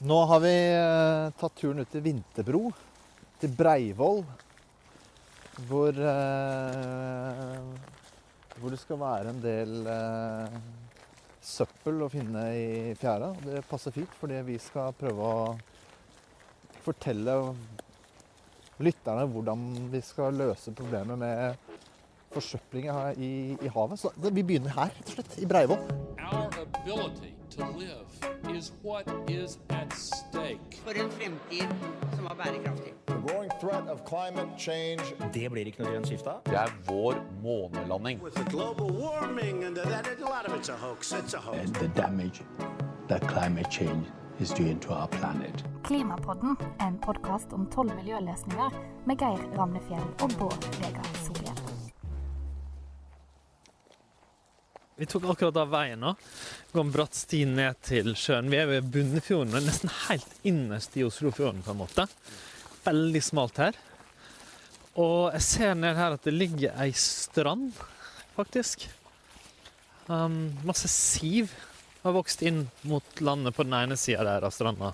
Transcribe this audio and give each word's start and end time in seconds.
Nå 0.00 0.24
har 0.30 0.40
vi 0.40 0.54
eh, 0.70 1.30
tatt 1.40 1.56
turen 1.58 1.82
ut 1.82 1.88
til 1.90 2.04
Vinterbro, 2.04 2.68
til 3.42 3.50
Breivoll. 3.50 4.20
Hvor, 5.66 5.90
eh, 5.90 7.56
hvor 8.60 8.70
det 8.70 8.78
skal 8.78 9.00
være 9.00 9.32
en 9.32 9.40
del 9.42 9.88
eh, 9.90 10.54
søppel 11.42 12.06
å 12.06 12.10
finne 12.12 12.44
i 12.54 12.94
fjæra. 13.00 13.32
Det 13.42 13.64
passer 13.66 13.96
fint, 13.96 14.14
fordi 14.20 14.38
vi 14.46 14.60
skal 14.62 14.94
prøve 14.94 15.18
å 15.18 15.58
fortelle 16.84 17.34
lytterne 18.78 19.26
hvordan 19.34 19.66
vi 19.90 20.00
skal 20.06 20.38
løse 20.38 20.70
problemet 20.78 21.18
med 21.18 21.58
forsøpling 22.30 22.86
her 22.86 23.18
i, 23.18 23.58
i 23.58 23.74
havet. 23.74 23.98
Så 23.98 24.14
vi 24.14 24.46
begynner 24.46 24.78
her, 24.78 24.94
rett 24.94 25.10
og 25.10 25.18
slett, 25.18 25.40
i 25.42 25.50
Breivoll. 25.50 25.82
Is 28.58 28.72
what 28.82 29.06
is 29.28 29.58
at 29.68 29.92
stake. 29.92 30.58
for 30.84 30.90
en 30.90 31.10
fremtid 31.10 31.68
som 32.16 32.24
er 32.24 32.34
bærekraftig. 32.34 32.92
The 33.06 33.14
growing 33.26 33.50
threat 33.60 33.84
of 33.88 33.98
climate 34.08 34.50
change 34.58 35.02
Det 35.34 35.50
blir 35.50 35.64
ikke 35.66 35.82
noe 35.82 35.92
grønt 35.92 36.06
skifte 36.06 36.30
av. 36.30 36.40
Det 36.44 36.54
er 36.54 36.70
vår 36.86 37.14
månelanding. 37.42 38.22
With 38.22 38.34
the 38.34 38.50
global 38.50 38.90
warming 39.02 39.64
and 39.64 39.76
that, 39.76 40.08
a 40.08 40.20
lot 40.20 40.44
of 40.48 40.58
it's 40.58 40.68
a 40.68 40.76
hoax. 40.76 41.12
It's 41.12 41.34
a 41.34 41.38
hoax. 41.38 41.58
and 41.58 41.74
the 41.74 41.88
damage 42.02 42.42
that 43.08 43.22
climate 43.28 43.70
change 43.70 44.06
is 44.40 44.50
doing 44.50 44.80
to 44.80 44.88
our 44.92 45.08
planet. 45.08 45.64
Klimapodden 45.84 46.56
en 46.80 46.98
podkast 46.98 47.52
om 47.52 47.66
tolv 47.66 47.94
miljøløsninger 47.94 48.70
med 49.06 49.16
Geir 49.16 49.58
Ramnefjell 49.58 50.08
og 50.22 50.30
Bård 50.38 50.62
Vegar 50.80 51.06
Solhjell. 51.24 51.37
Vi 54.98 55.06
tok 55.06 55.28
akkurat 55.30 55.56
av 55.62 55.68
veien 55.70 56.00
nå. 56.02 56.10
Går 56.72 56.82
en 56.82 56.88
bratt 56.90 57.14
sti 57.14 57.44
ned 57.46 57.76
til 57.86 58.16
sjøen. 58.18 58.48
Vi 58.50 58.58
er 58.58 58.66
ved 58.66 58.88
Bunnefjorden, 58.90 59.54
nesten 59.62 59.92
helt 60.08 60.32
innerst 60.42 60.96
i 60.98 61.04
Oslofjorden, 61.06 61.62
på 61.62 61.70
en 61.70 61.78
måte. 61.78 62.06
Veldig 62.82 63.22
smalt 63.22 63.60
her. 63.62 63.78
Og 64.98 65.30
jeg 65.36 65.44
ser 65.46 65.76
ned 65.78 65.94
her 65.94 66.16
at 66.16 66.26
det 66.26 66.34
ligger 66.34 66.74
ei 66.82 66.90
strand, 66.98 67.70
faktisk. 68.34 68.88
Um, 70.10 70.48
masse 70.66 70.90
siv 70.90 71.54
har 72.02 72.16
vokst 72.18 72.42
inn 72.42 72.64
mot 72.90 73.22
landet 73.22 73.54
på 73.54 73.68
den 73.68 73.78
ene 73.78 74.00
sida 74.00 74.34
av 74.40 74.50
stranda. 74.50 74.90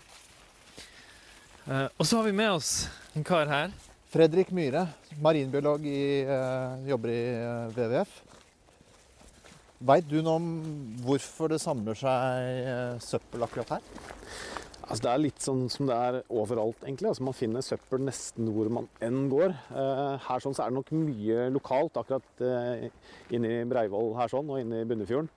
Uh, 1.65 1.89
og 1.97 2.05
så 2.05 2.21
har 2.21 2.29
vi 2.29 2.37
med 2.37 2.53
oss 2.59 2.75
en 3.17 3.25
kar 3.25 3.49
her. 3.49 3.73
Fredrik 4.13 4.53
Myhre, 4.53 4.85
marinbiolog 5.25 5.89
i, 5.89 6.05
uh, 6.29 6.77
jobber 6.93 7.17
i 7.17 7.23
uh, 7.41 7.73
WWF. 7.73 8.21
Veit 9.85 10.07
du 10.09 10.17
noe 10.25 10.39
om 10.39 10.45
hvorfor 11.05 11.51
det 11.53 11.59
samler 11.61 11.99
seg 11.99 12.61
eh, 12.65 12.95
søppel 13.05 13.43
akkurat 13.45 13.75
her? 13.75 13.89
Altså, 14.85 15.01
det 15.05 15.11
er 15.11 15.21
litt 15.21 15.45
sånn 15.45 15.67
som 15.73 15.89
det 15.91 15.97
er 16.07 16.17
overalt, 16.33 16.81
egentlig. 16.87 17.11
Altså, 17.11 17.25
man 17.27 17.37
finner 17.37 17.65
søppel 17.65 18.01
nesten 18.05 18.49
hvor 18.55 18.71
man 18.73 18.89
enn 19.05 19.27
går. 19.33 19.53
Eh, 19.53 20.25
her 20.25 20.45
sånn, 20.45 20.57
så 20.57 20.65
er 20.65 20.73
det 20.73 20.79
nok 20.79 20.93
mye 20.97 21.51
lokalt, 21.53 22.01
akkurat 22.01 22.45
eh, 22.49 22.87
inne 23.37 23.51
i 23.59 23.67
Breivoll 23.69 24.15
her 24.17 24.33
sånn, 24.33 24.49
og 24.49 24.63
inne 24.63 24.87
Bunnefjorden. 24.89 25.29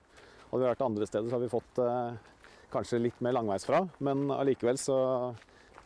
Hadde 0.48 0.62
vi 0.62 0.70
vært 0.70 0.86
andre 0.86 1.10
steder, 1.10 1.28
så 1.28 1.36
har 1.36 1.44
vi 1.44 1.52
fått 1.52 1.82
eh, 1.84 2.38
kanskje 2.72 3.02
litt 3.04 3.20
mer 3.24 3.36
langveisfra. 3.36 3.82
Men 4.08 4.30
allikevel 4.32 4.80
så 4.80 4.98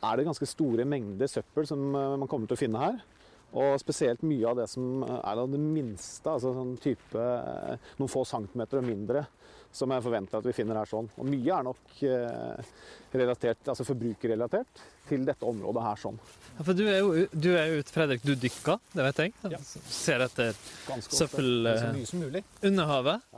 er 0.03 0.19
det 0.19 0.29
ganske 0.31 0.51
store 0.51 0.87
mengder 0.87 1.31
søppel 1.31 1.67
som 1.67 1.83
eh, 1.99 2.15
man 2.23 2.31
kommer 2.31 2.51
til 2.51 2.61
å 2.61 2.63
finne 2.63 2.87
her. 2.87 3.03
Og 3.53 3.75
spesielt 3.83 4.23
mye 4.25 4.47
av 4.49 4.57
det 4.63 4.69
som 4.73 5.03
er 5.05 5.37
av 5.43 5.51
det 5.53 5.59
minste, 5.61 6.25
altså 6.33 6.55
sånn 6.57 6.77
type 6.81 7.21
eh, 7.21 7.77
noen 8.01 8.09
få 8.13 8.23
centimeter 8.29 8.81
og 8.81 8.87
mindre, 8.89 9.27
som 9.73 9.93
jeg 9.93 10.05
forventer 10.05 10.39
at 10.41 10.47
vi 10.49 10.53
finner 10.57 10.77
her 10.81 10.89
sånn. 10.89 11.07
Og 11.21 11.29
mye 11.29 11.53
er 11.59 11.67
nok 11.67 11.93
eh, 12.09 12.71
relatert, 13.17 13.61
altså 13.69 13.85
forbrukerrelatert 13.89 14.83
til 15.09 15.25
dette 15.29 15.45
området 15.49 15.85
her 15.85 16.01
sånn. 16.01 16.17
Ja, 16.59 16.65
for 16.65 16.77
du 16.77 16.83
er 16.87 16.99
jo, 17.01 17.27
du 17.33 17.51
er 17.57 17.69
jo 17.73 17.83
ute, 17.83 17.93
Fredrik, 17.93 18.25
du 18.25 18.33
dykker, 18.41 18.81
det 18.97 19.07
vet 19.11 19.21
jeg. 19.27 19.61
Ser 19.89 20.25
etter 20.29 20.57
søppel 21.09 21.69
Så 21.69 21.77
eh, 21.89 21.93
mye 21.97 22.09
som 22.09 22.25
mulig. 22.25 22.45
under 22.69 22.89
havet. 22.89 23.29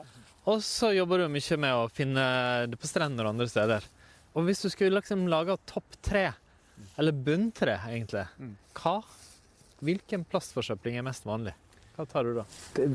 Og 0.50 0.60
så 0.66 0.90
jobber 0.92 1.22
du 1.24 1.28
mye 1.32 1.56
med 1.62 1.74
å 1.74 1.90
finne 1.90 2.24
det 2.70 2.78
på 2.82 2.90
strender 2.90 3.24
og 3.26 3.34
andre 3.34 3.46
steder. 3.50 3.86
Og 4.34 4.46
hvis 4.48 4.62
du 4.62 4.68
skulle 4.70 4.98
liksom 4.98 5.26
lage 5.30 5.54
topp 5.70 5.94
tre, 6.04 6.26
eller 6.98 7.14
bunntre, 7.14 7.78
egentlig, 7.88 8.26
hva, 8.76 8.96
hvilken 9.82 10.24
plastforsøpling 10.30 10.96
er 10.98 11.06
mest 11.06 11.26
vanlig? 11.26 11.54
Hva 11.94 12.06
tar 12.10 12.26
du 12.26 12.32
da? 12.34 12.44
Det 12.74 12.88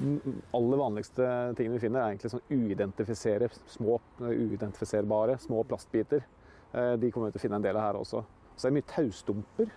aller 0.54 0.78
vanligste 0.82 1.28
tingene 1.56 1.78
vi 1.78 1.86
finner, 1.86 2.02
er 2.04 2.14
egentlig 2.14 2.34
sånn 2.34 2.50
uidentifisere, 2.52 3.48
små, 3.72 4.00
uidentifiserbare 4.20 5.38
små 5.40 5.64
plastbiter. 5.64 6.26
Eh, 6.74 6.96
De 7.00 7.12
kommer 7.12 7.30
vi 7.30 7.38
til 7.38 7.40
å 7.40 7.46
finne 7.48 7.62
en 7.62 7.68
del 7.68 7.80
av 7.80 7.88
her 7.88 8.00
også. 8.02 8.26
Så 8.60 8.68
det 8.68 8.74
er 8.74 8.76
mye 8.76 8.92
taustumper, 8.92 9.70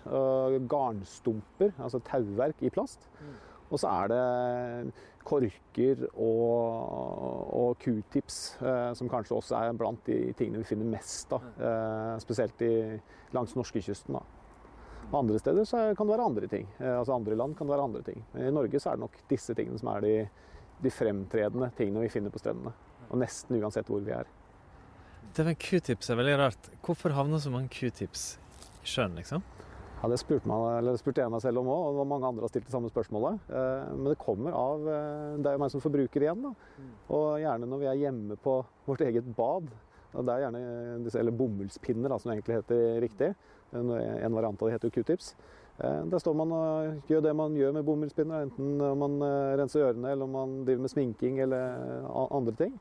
garnstumper, 0.66 1.70
altså 1.78 2.00
tauverk 2.02 2.64
i 2.66 2.70
plast. 2.74 3.06
Og 3.70 3.78
så 3.78 3.88
er 3.88 4.10
det 4.10 4.92
korker 5.24 6.02
og, 6.18 7.46
og 7.56 7.76
q-tips, 7.80 8.40
eh, 8.60 8.90
som 8.98 9.08
kanskje 9.08 9.36
også 9.38 9.56
er 9.60 9.78
blant 9.78 10.02
de 10.08 10.18
tingene 10.36 10.64
vi 10.64 10.68
finner 10.72 10.90
mest 10.96 11.30
av. 11.32 11.46
Eh, 11.56 12.16
spesielt 12.24 12.64
i, 12.66 12.72
langs 13.32 13.54
norskekysten. 13.56 14.18
da. 14.18 14.24
Andre 15.12 15.38
steder 15.38 15.66
så 15.68 15.80
kan 15.96 16.06
det 16.08 16.14
være 16.16 16.24
andre 16.30 16.48
ting. 16.48 16.68
Eh, 16.80 16.98
altså 16.98 17.14
andre 17.16 17.36
land 17.36 17.56
kan 17.58 17.66
det 17.68 17.74
være 17.74 17.84
andre 17.88 18.02
ting. 18.06 18.22
I 18.38 18.50
Norge 18.54 18.80
så 18.80 18.92
er 18.92 18.96
det 18.96 19.04
nok 19.04 19.18
disse 19.28 19.54
tingene 19.58 19.78
som 19.80 19.90
er 19.92 20.00
de, 20.06 20.14
de 20.82 20.92
fremtredende 20.92 21.68
tingene 21.76 22.04
vi 22.06 22.12
finner 22.14 22.32
på 22.32 22.40
strendene. 22.40 22.72
Og 23.10 23.20
nesten 23.20 23.58
uansett 23.60 23.90
hvor 23.92 24.00
vi 24.04 24.14
er. 24.16 24.30
Det 25.36 25.44
med 25.46 25.58
q-tips 25.60 26.10
er 26.12 26.18
veldig 26.20 26.38
rart. 26.40 26.70
Hvorfor 26.84 27.12
havner 27.16 27.40
så 27.40 27.52
mange 27.52 27.68
q-tips 27.72 28.24
i 28.82 28.88
sjøen, 28.88 29.14
liksom? 29.16 29.44
Ja, 30.02 30.08
det 30.10 30.18
spurte, 30.18 30.48
man, 30.50 30.64
eller 30.80 30.96
spurte 30.98 31.22
jeg 31.22 31.30
meg 31.30 31.44
selv 31.44 31.60
om 31.60 31.68
òg, 31.70 32.00
og 32.00 32.08
mange 32.10 32.26
andre 32.26 32.42
har 32.42 32.50
stilt 32.50 32.66
det 32.66 32.74
samme 32.74 32.90
spørsmålet. 32.90 33.38
Eh, 33.52 33.92
Men 33.94 34.08
det 34.10 34.18
kommer 34.18 34.56
av 34.58 34.88
eh, 34.90 35.36
Det 35.38 35.46
er 35.46 35.54
jo 35.54 35.62
meg 35.62 35.70
som 35.70 35.84
forbruker 35.84 36.24
igjen. 36.24 36.42
da. 36.42 36.50
Og 37.14 37.26
gjerne 37.44 37.68
når 37.70 37.82
vi 37.84 37.90
er 37.92 38.00
hjemme 38.08 38.36
på 38.42 38.56
vårt 38.88 39.04
eget 39.06 39.28
bad. 39.36 39.68
Det 40.12 40.28
er 40.28 40.42
gjerne 40.42 40.62
disse, 41.04 41.20
eller 41.20 41.32
bomullspinner, 41.32 42.10
da, 42.10 42.18
som 42.18 42.28
det 42.32 42.40
egentlig 42.40 42.58
heter 42.58 43.00
riktig. 43.04 43.30
En 43.72 43.90
en 43.96 44.34
variant 44.36 44.62
av 44.62 44.68
det 44.68 44.74
heter 44.76 44.90
jo 44.90 44.96
q-tips. 45.02 45.34
Eh, 45.82 46.02
Der 46.12 46.18
står 46.20 46.34
man 46.36 46.52
og 46.52 47.08
gjør 47.08 47.22
det 47.24 47.34
man 47.36 47.54
gjør 47.56 47.72
med 47.78 47.84
bomullspinner, 47.88 48.42
enten 48.48 48.80
om 48.80 48.98
man 48.98 49.14
eh, 49.26 49.54
renser 49.62 49.86
ørene, 49.88 50.10
eller 50.12 50.24
om 50.28 50.30
man 50.36 50.58
driver 50.66 50.82
med 50.84 50.90
sminking 50.92 51.40
eller 51.40 52.04
andre 52.30 52.52
ting. 52.58 52.74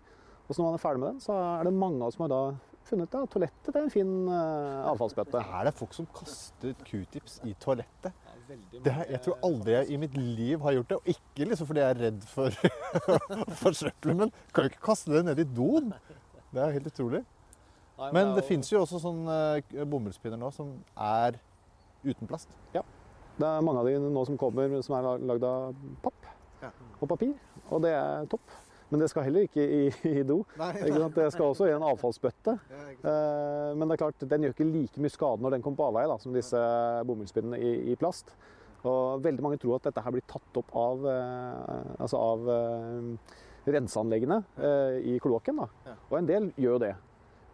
Og 0.48 0.56
så 0.56 0.60
når 0.62 0.68
man 0.68 0.74
er 0.80 0.84
ferdig 0.84 1.00
med 1.00 1.10
den, 1.14 1.22
så 1.24 1.38
er 1.62 1.64
det 1.70 1.74
mange 1.74 2.02
av 2.02 2.10
oss 2.12 2.18
som 2.20 2.26
har 2.28 2.34
da 2.34 2.42
funnet 2.90 3.14
at 3.16 3.30
toalettet 3.32 3.76
er 3.78 3.86
en 3.86 3.94
fin 3.94 4.12
eh, 4.28 4.82
avfallsbøtte. 4.92 5.40
Er 5.40 5.70
det 5.70 5.74
folk 5.80 5.94
som 5.96 6.08
kaster 6.18 6.74
q-tips 6.84 7.40
i 7.48 7.54
toalettet? 7.62 8.12
Det, 8.84 8.92
har- 8.92 9.08
jeg 9.08 9.22
tror 9.24 9.38
aldri 9.48 9.72
jeg 9.78 9.92
i 9.96 9.98
mitt 10.02 10.16
liv 10.18 10.60
har 10.66 10.74
gjort 10.76 10.90
det. 10.90 10.98
Og 10.98 11.08
ikke 11.14 11.46
liksom 11.48 11.68
fordi 11.70 11.80
jeg 11.86 11.96
er 11.96 12.02
redd 12.10 12.26
for, 12.28 12.50
for 13.62 13.78
søppelet, 13.78 14.18
men 14.26 14.34
kan 14.52 14.66
jo 14.66 14.72
ikke 14.74 14.84
kaste 14.90 15.14
det 15.14 15.22
ned 15.30 15.40
i 15.40 15.46
doen. 15.56 15.94
Det 16.52 16.60
er 16.66 16.74
helt 16.76 16.90
utrolig. 16.92 17.22
Men 18.14 18.34
det 18.38 18.44
fins 18.48 18.72
jo 18.72 18.82
også 18.82 19.00
sånne 19.04 19.38
eh, 19.62 19.86
bomullspinner 19.86 20.40
nå 20.42 20.50
som 20.56 20.74
er 20.98 21.38
uten 22.04 22.28
plast. 22.30 22.50
Ja. 22.74 22.82
Det 23.38 23.48
er 23.48 23.64
mange 23.66 23.82
av 23.84 23.88
de 23.90 23.96
nå 24.12 24.26
som 24.28 24.38
kommer 24.42 24.74
som 24.86 24.98
er 24.98 25.24
lagd 25.30 25.46
av 25.48 25.78
papp 26.04 26.28
Ja. 26.62 26.70
og 27.00 27.08
papir, 27.10 27.32
og 27.70 27.82
det 27.86 27.94
er 27.98 28.28
topp. 28.30 28.58
Men 28.92 29.00
det 29.00 29.08
skal 29.10 29.24
heller 29.24 29.46
ikke 29.48 29.64
i, 29.64 29.84
i 30.10 30.24
do. 30.28 30.42
Ikke 30.60 30.98
sant? 31.00 31.16
Det 31.16 31.28
skal 31.32 31.46
også 31.54 31.70
i 31.70 31.76
en 31.78 31.86
avfallsbøtte. 31.88 32.58
Ja, 33.02 33.14
Men 33.74 33.88
det 33.88 33.96
er 33.96 34.02
klart, 34.04 34.26
den 34.30 34.44
gjør 34.44 34.52
ikke 34.54 34.68
like 34.68 35.02
mye 35.02 35.14
skade 35.14 35.42
når 35.42 35.56
den 35.56 35.64
kommer 35.66 35.80
på 35.80 35.86
avveie 35.88 36.10
da, 36.12 36.18
som 36.22 36.36
disse 36.36 36.60
bomullspinnene 37.08 37.58
i, 37.58 37.72
i 37.94 37.96
plast. 37.98 38.34
Og 38.84 39.24
veldig 39.24 39.46
mange 39.46 39.58
tror 39.62 39.78
at 39.80 39.88
dette 39.88 40.04
her 40.04 40.14
blir 40.14 40.26
tatt 40.30 40.60
opp 40.60 40.76
av, 40.78 41.06
eh, 41.08 41.96
altså 42.04 42.20
av 42.20 42.52
eh, 42.52 43.40
renseanleggene 43.78 44.42
eh, 44.60 45.00
i 45.14 45.16
kloakken. 45.24 45.64
Og 45.64 46.16
en 46.20 46.30
del 46.30 46.52
gjør 46.58 46.76
jo 46.76 46.84
det. 46.84 46.92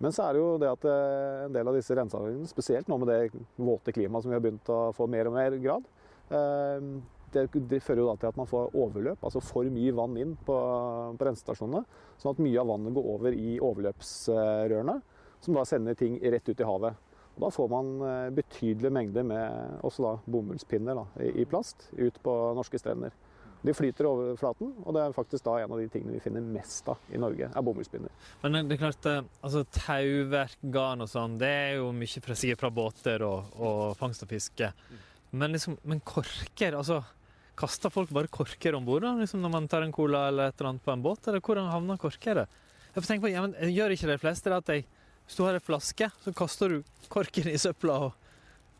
Men 0.03 0.13
så 0.13 0.27
er 0.27 0.35
det 0.35 0.41
jo 0.41 0.49
det 0.61 0.69
at 0.69 0.87
eh, 0.87 1.43
en 1.47 1.53
del 1.55 1.69
av 1.69 1.77
disse 1.77 1.95
renseanleggene, 1.97 2.49
spesielt 2.49 2.89
nå 2.89 2.99
med 3.01 3.09
det 3.09 3.45
våte 3.57 3.93
klimaet 3.95 4.23
som 4.25 4.31
vi 4.31 4.37
har 4.37 4.43
begynt 4.43 4.69
å 4.73 4.91
få 4.97 5.07
mer 5.09 5.29
og 5.29 5.37
mer 5.37 5.57
grad, 5.61 5.87
eh, 6.29 6.89
det, 7.33 7.81
fører 7.83 8.01
jo 8.03 8.07
da 8.07 8.15
til 8.21 8.29
at 8.29 8.37
man 8.39 8.49
får 8.49 8.75
overløp, 8.77 9.25
altså 9.25 9.41
for 9.43 9.67
mye 9.73 9.95
vann 9.95 10.15
inn 10.21 10.37
på, 10.47 10.55
på 11.17 11.27
rensestasjonene. 11.27 11.83
Sånn 12.21 12.33
at 12.33 12.41
mye 12.41 12.61
av 12.61 12.69
vannet 12.71 12.95
går 12.95 13.09
over 13.15 13.35
i 13.35 13.57
overløpsrørene, 13.57 14.95
som 15.43 15.57
da 15.57 15.65
sender 15.67 15.97
ting 15.97 16.17
rett 16.21 16.47
ut 16.49 16.63
i 16.63 16.67
havet. 16.67 17.03
Og 17.37 17.43
da 17.45 17.51
får 17.53 17.69
man 17.69 17.89
eh, 18.01 18.29
betydelige 18.37 18.93
mengder 18.93 19.25
med 19.27 19.81
også 19.85 20.05
da 20.05 20.13
bomullspinner 20.25 20.97
da, 20.97 21.07
i 21.21 21.45
plast 21.49 21.89
ut 21.97 22.21
på 22.25 22.37
norske 22.57 22.79
strender. 22.81 23.13
De 23.65 23.73
flyter 23.73 24.05
over 24.05 24.37
flaten, 24.39 24.69
og 24.83 24.95
det 24.95 25.01
er 25.01 25.15
faktisk 25.15 25.45
da 25.47 25.57
en 25.63 25.73
av 25.73 25.81
de 25.81 25.87
tingene 25.91 26.13
vi 26.13 26.21
finner 26.21 26.45
mest 26.45 26.87
av 26.91 27.09
i 27.09 27.19
Norge, 27.19 27.49
er 27.49 27.65
bomullspinner. 27.65 28.13
Men 28.43 28.69
det 28.69 28.77
er 28.77 28.81
klart, 28.83 29.09
eh, 29.09 29.25
altså 29.41 29.63
tauverk, 29.73 30.57
garn 30.73 31.03
og 31.03 31.09
sånn, 31.11 31.39
det 31.41 31.49
er 31.49 31.75
jo 31.79 31.91
mye 31.97 32.23
fra, 32.23 32.37
sikkert 32.37 32.63
fra 32.63 32.73
båter 32.73 33.25
og, 33.25 33.53
og 33.57 33.81
fangst 33.99 34.23
og 34.23 34.31
fiske. 34.31 34.71
Men, 35.31 35.55
liksom, 35.57 35.79
men 35.83 36.03
korker, 36.05 36.77
altså 36.77 37.03
Kaster 37.57 37.89
folk 37.89 38.11
bare 38.13 38.29
korker 38.29 38.75
om 38.77 38.85
bord 38.85 39.01
liksom 39.17 39.41
når 39.41 39.49
man 39.49 39.67
tar 39.71 39.81
en 39.81 39.93
cola 39.95 40.27
eller 40.29 40.51
et 40.51 40.59
eller 40.59 40.75
annet 40.75 40.83
på 40.85 40.93
en 40.93 41.01
båt? 41.01 41.25
Eller 41.25 41.41
hvordan 41.41 41.71
havner 41.71 41.97
korker? 41.97 42.43
Jeg 42.93 43.01
får 43.01 43.07
tenke 43.09 43.25
på, 43.25 43.31
ja, 43.33 43.41
men 43.47 43.73
Gjør 43.73 43.95
ikke 43.95 44.11
de 44.11 44.17
fleste 44.21 44.51
det 44.51 44.59
at 44.59 44.69
de 44.69 44.83
Hvis 45.25 45.39
du 45.39 45.41
har 45.43 45.57
ei 45.57 45.63
flaske, 45.63 46.07
så 46.21 46.33
kaster 46.37 46.71
du 46.71 47.07
korken 47.09 47.49
i 47.49 47.57
søpla 47.57 47.97
og 48.05 48.26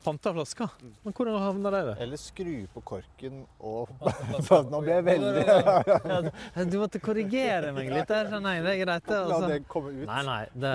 panter 0.07 0.33
flaska. 0.37 0.69
Men 1.03 1.13
hvordan 1.17 1.37
havner 1.43 1.75
det 1.75 1.81
der? 1.89 2.01
Eller 2.05 2.19
skru 2.21 2.53
på 2.73 2.83
korken 2.93 3.41
og 3.59 3.91
Nå 4.71 4.79
ble 4.85 4.95
jeg 4.97 5.05
veldig 5.07 5.43
Ja, 6.55 6.65
Du 6.71 6.77
måtte 6.81 7.01
korrigere 7.03 7.73
meg 7.75 7.91
litt 7.91 8.07
der. 8.11 8.31
Nei. 8.43 8.55
Det 8.63 8.73
er 8.73 8.81
greit. 8.85 9.11
La 9.11 9.19
Altså. 9.27 9.51
det 9.51 9.59
komme 9.69 9.91
ut. 9.97 10.07
Nei, 10.07 10.23
nei. 10.27 10.39
Det, 10.63 10.73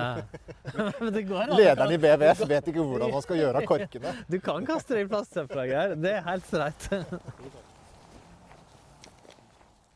Men 1.03 1.11
det 1.17 1.25
går 1.31 1.43
an. 1.47 1.57
Lederen 1.59 1.97
i 1.97 2.01
WWF 2.03 2.45
vet 2.53 2.71
ikke 2.75 2.87
hvordan 2.93 3.17
man 3.17 3.25
skal 3.25 3.41
gjøre 3.41 3.63
av 3.63 3.69
korkene. 3.73 4.15
Du 4.29 4.39
kan 4.45 4.69
kaste 4.69 4.97
det 4.99 5.07
i 5.07 5.11
plastsøpla, 5.11 5.67
Geir. 5.73 5.97
Det 6.03 6.15
er 6.19 6.25
helt 6.29 6.49
streit. 6.49 6.89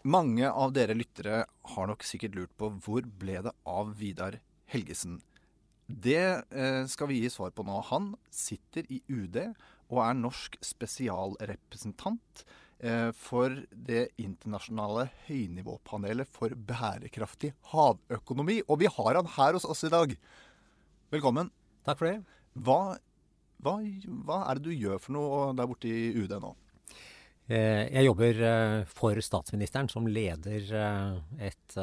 Mange 0.06 0.48
av 0.50 0.70
dere 0.74 0.94
lyttere 0.94 1.44
har 1.76 1.88
nok 1.90 2.04
sikkert 2.06 2.36
lurt 2.38 2.52
på 2.60 2.68
hvor 2.84 3.06
ble 3.20 3.40
det 3.48 3.52
av 3.66 3.90
Vidar 3.98 4.38
Helgesen. 4.70 5.18
Det 5.86 6.18
eh, 6.50 6.84
skal 6.90 7.10
vi 7.10 7.20
gi 7.22 7.30
svar 7.30 7.52
på 7.54 7.62
nå. 7.66 7.78
Han 7.92 8.14
sitter 8.32 8.86
i 8.90 9.00
UD 9.06 9.38
og 9.86 10.00
er 10.02 10.16
norsk 10.18 10.56
spesialrepresentant 10.66 12.42
eh, 12.82 13.12
for 13.14 13.54
det 13.70 14.08
internasjonale 14.18 15.06
høynivåpanelet 15.28 16.26
for 16.26 16.50
bærekraftig 16.50 17.52
havøkonomi. 17.70 18.60
Og 18.66 18.82
vi 18.82 18.90
har 18.90 19.20
han 19.20 19.30
her 19.36 19.54
hos 19.54 19.68
oss 19.68 19.86
i 19.86 19.92
dag. 19.94 20.16
Velkommen. 21.14 21.52
Takk 21.86 22.02
for 22.02 22.10
det. 22.10 22.16
Hva, 22.66 22.80
hva, 23.62 23.76
hva 24.26 24.40
er 24.50 24.58
det 24.58 24.66
du 24.66 24.74
gjør 24.74 24.98
for 25.04 25.14
noe 25.14 25.42
der 25.54 25.70
borte 25.70 25.92
i 25.92 26.10
UD 26.18 26.34
nå? 26.42 26.50
Eh, 27.46 27.86
Jeg 27.94 28.08
jobber 28.08 28.42
for 28.90 29.22
statsministeren, 29.22 29.86
som 29.92 30.10
leder 30.10 30.66
et 31.38 31.78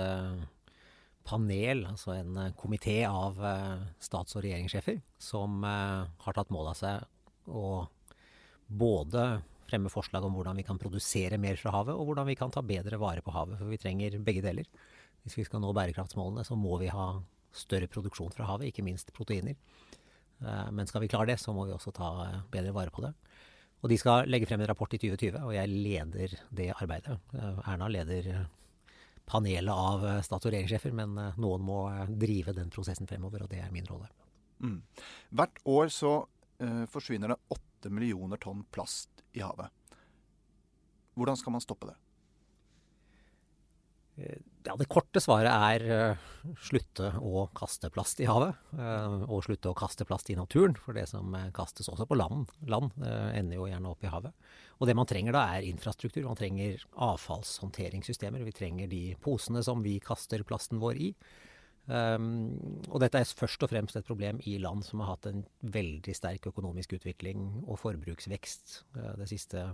panel, 1.28 1.86
altså 1.88 2.14
en 2.18 2.38
eh, 2.40 2.54
komité 2.60 3.02
av 3.08 3.40
eh, 3.48 3.86
stats- 4.04 4.36
og 4.38 4.44
regjeringssjefer, 4.46 5.00
som 5.22 5.64
eh, 5.68 6.04
har 6.26 6.36
tatt 6.36 6.52
mål 6.54 6.72
av 6.74 6.80
seg 6.80 7.52
å 7.52 7.86
både 8.68 9.26
fremme 9.70 9.92
forslag 9.92 10.26
om 10.28 10.36
hvordan 10.36 10.60
vi 10.60 10.66
kan 10.68 10.80
produsere 10.82 11.40
mer 11.42 11.58
fra 11.60 11.74
havet, 11.76 11.96
og 11.96 12.10
hvordan 12.10 12.28
vi 12.30 12.38
kan 12.40 12.52
ta 12.54 12.64
bedre 12.66 13.00
vare 13.02 13.24
på 13.26 13.34
havet. 13.34 13.58
For 13.62 13.72
vi 13.72 13.80
trenger 13.82 14.20
begge 14.24 14.44
deler. 14.46 14.68
Hvis 15.24 15.38
vi 15.40 15.46
skal 15.48 15.64
nå 15.64 15.72
bærekraftsmålene, 15.76 16.44
så 16.46 16.58
må 16.60 16.78
vi 16.82 16.92
ha 16.92 17.08
større 17.56 17.88
produksjon 17.92 18.34
fra 18.36 18.48
havet, 18.50 18.70
ikke 18.70 18.86
minst 18.86 19.14
proteiner. 19.16 19.56
Men 20.76 20.90
skal 20.90 21.06
vi 21.06 21.08
klare 21.08 21.30
det, 21.32 21.38
så 21.40 21.54
må 21.56 21.64
vi 21.70 21.72
også 21.72 21.94
ta 21.96 22.10
bedre 22.52 22.74
vare 22.76 22.92
på 22.92 23.06
det. 23.06 23.14
Og 23.84 23.92
de 23.92 23.98
skal 24.02 24.28
legge 24.28 24.50
frem 24.50 24.60
en 24.64 24.68
rapport 24.68 24.92
i 24.96 25.00
2020, 25.00 25.40
og 25.40 25.54
jeg 25.56 25.72
leder 25.72 26.36
det 26.52 26.70
arbeidet. 26.76 27.16
Erna 27.64 27.88
leder 27.94 28.30
panelet 29.26 29.74
av 29.74 30.06
eh, 30.06 30.22
stats- 30.26 30.46
og 30.48 30.54
regjeringssjefer, 30.54 30.94
men 30.96 31.18
eh, 31.18 31.40
noen 31.42 31.64
må 31.66 31.80
eh, 31.92 32.10
drive 32.10 32.56
den 32.58 32.72
prosessen 32.74 33.10
fremover, 33.10 33.46
og 33.46 33.52
det 33.52 33.62
er 33.64 33.74
min 33.74 33.88
rolle. 33.90 34.10
Mm. 34.64 34.80
Hvert 35.36 35.62
år 35.70 35.92
så 35.94 36.14
eh, 36.64 36.84
forsvinner 36.92 37.34
det 37.34 37.40
åtte 37.56 37.92
millioner 37.92 38.42
tonn 38.42 38.64
plast 38.72 39.24
i 39.34 39.44
havet. 39.44 39.72
Hvordan 41.14 41.38
skal 41.38 41.56
man 41.56 41.64
stoppe 41.64 41.92
det? 41.92 41.98
Eh, 44.24 44.42
Ja, 44.64 44.76
Det 44.80 44.88
korte 44.88 45.20
svaret 45.20 45.52
er 45.52 45.84
eh, 45.92 46.28
slutte 46.64 47.10
å 47.20 47.48
kaste 47.56 47.90
plast 47.92 48.22
i 48.24 48.28
havet. 48.30 48.56
eh, 48.78 49.16
og 49.28 49.44
slutte 49.44 49.72
å 49.72 49.78
kaste 49.78 50.08
plast 50.08 50.30
i 50.32 50.38
naturen, 50.40 50.78
for 50.80 50.96
det 50.96 51.08
som 51.12 51.36
eh, 51.36 51.52
kastes 51.56 51.90
også 51.92 52.08
på 52.08 52.16
land, 52.16 52.52
land 52.68 52.94
ender 53.04 53.60
jo 53.60 53.68
gjerne 53.68 53.92
opp 53.92 54.04
i 54.04 54.12
havet. 54.12 54.32
Og 54.80 54.88
det 54.88 54.96
man 54.96 55.08
trenger 55.10 55.36
da 55.36 55.46
er 55.56 55.68
infrastruktur. 55.68 56.24
Man 56.28 56.40
trenger 56.40 56.84
avfallshåndteringssystemer. 56.96 58.44
Vi 58.44 58.56
trenger 58.56 58.88
de 58.92 59.04
posene 59.24 59.64
som 59.64 59.84
vi 59.84 60.00
kaster 60.04 60.44
plasten 60.48 60.80
vår 60.80 61.02
i. 61.10 61.14
Um, 61.84 62.56
og 62.88 63.02
dette 63.04 63.20
er 63.20 63.28
først 63.28 63.66
og 63.66 63.74
fremst 63.74 63.98
et 64.00 64.08
problem 64.08 64.38
i 64.48 64.56
land 64.62 64.86
som 64.88 65.02
har 65.04 65.18
hatt 65.18 65.28
en 65.28 65.42
veldig 65.68 66.14
sterk 66.16 66.48
økonomisk 66.48 66.96
utvikling 66.96 67.66
og 67.66 67.76
forbruksvekst 67.82 68.78
det 69.20 69.28
siste, 69.28 69.66
eh, 69.68 69.74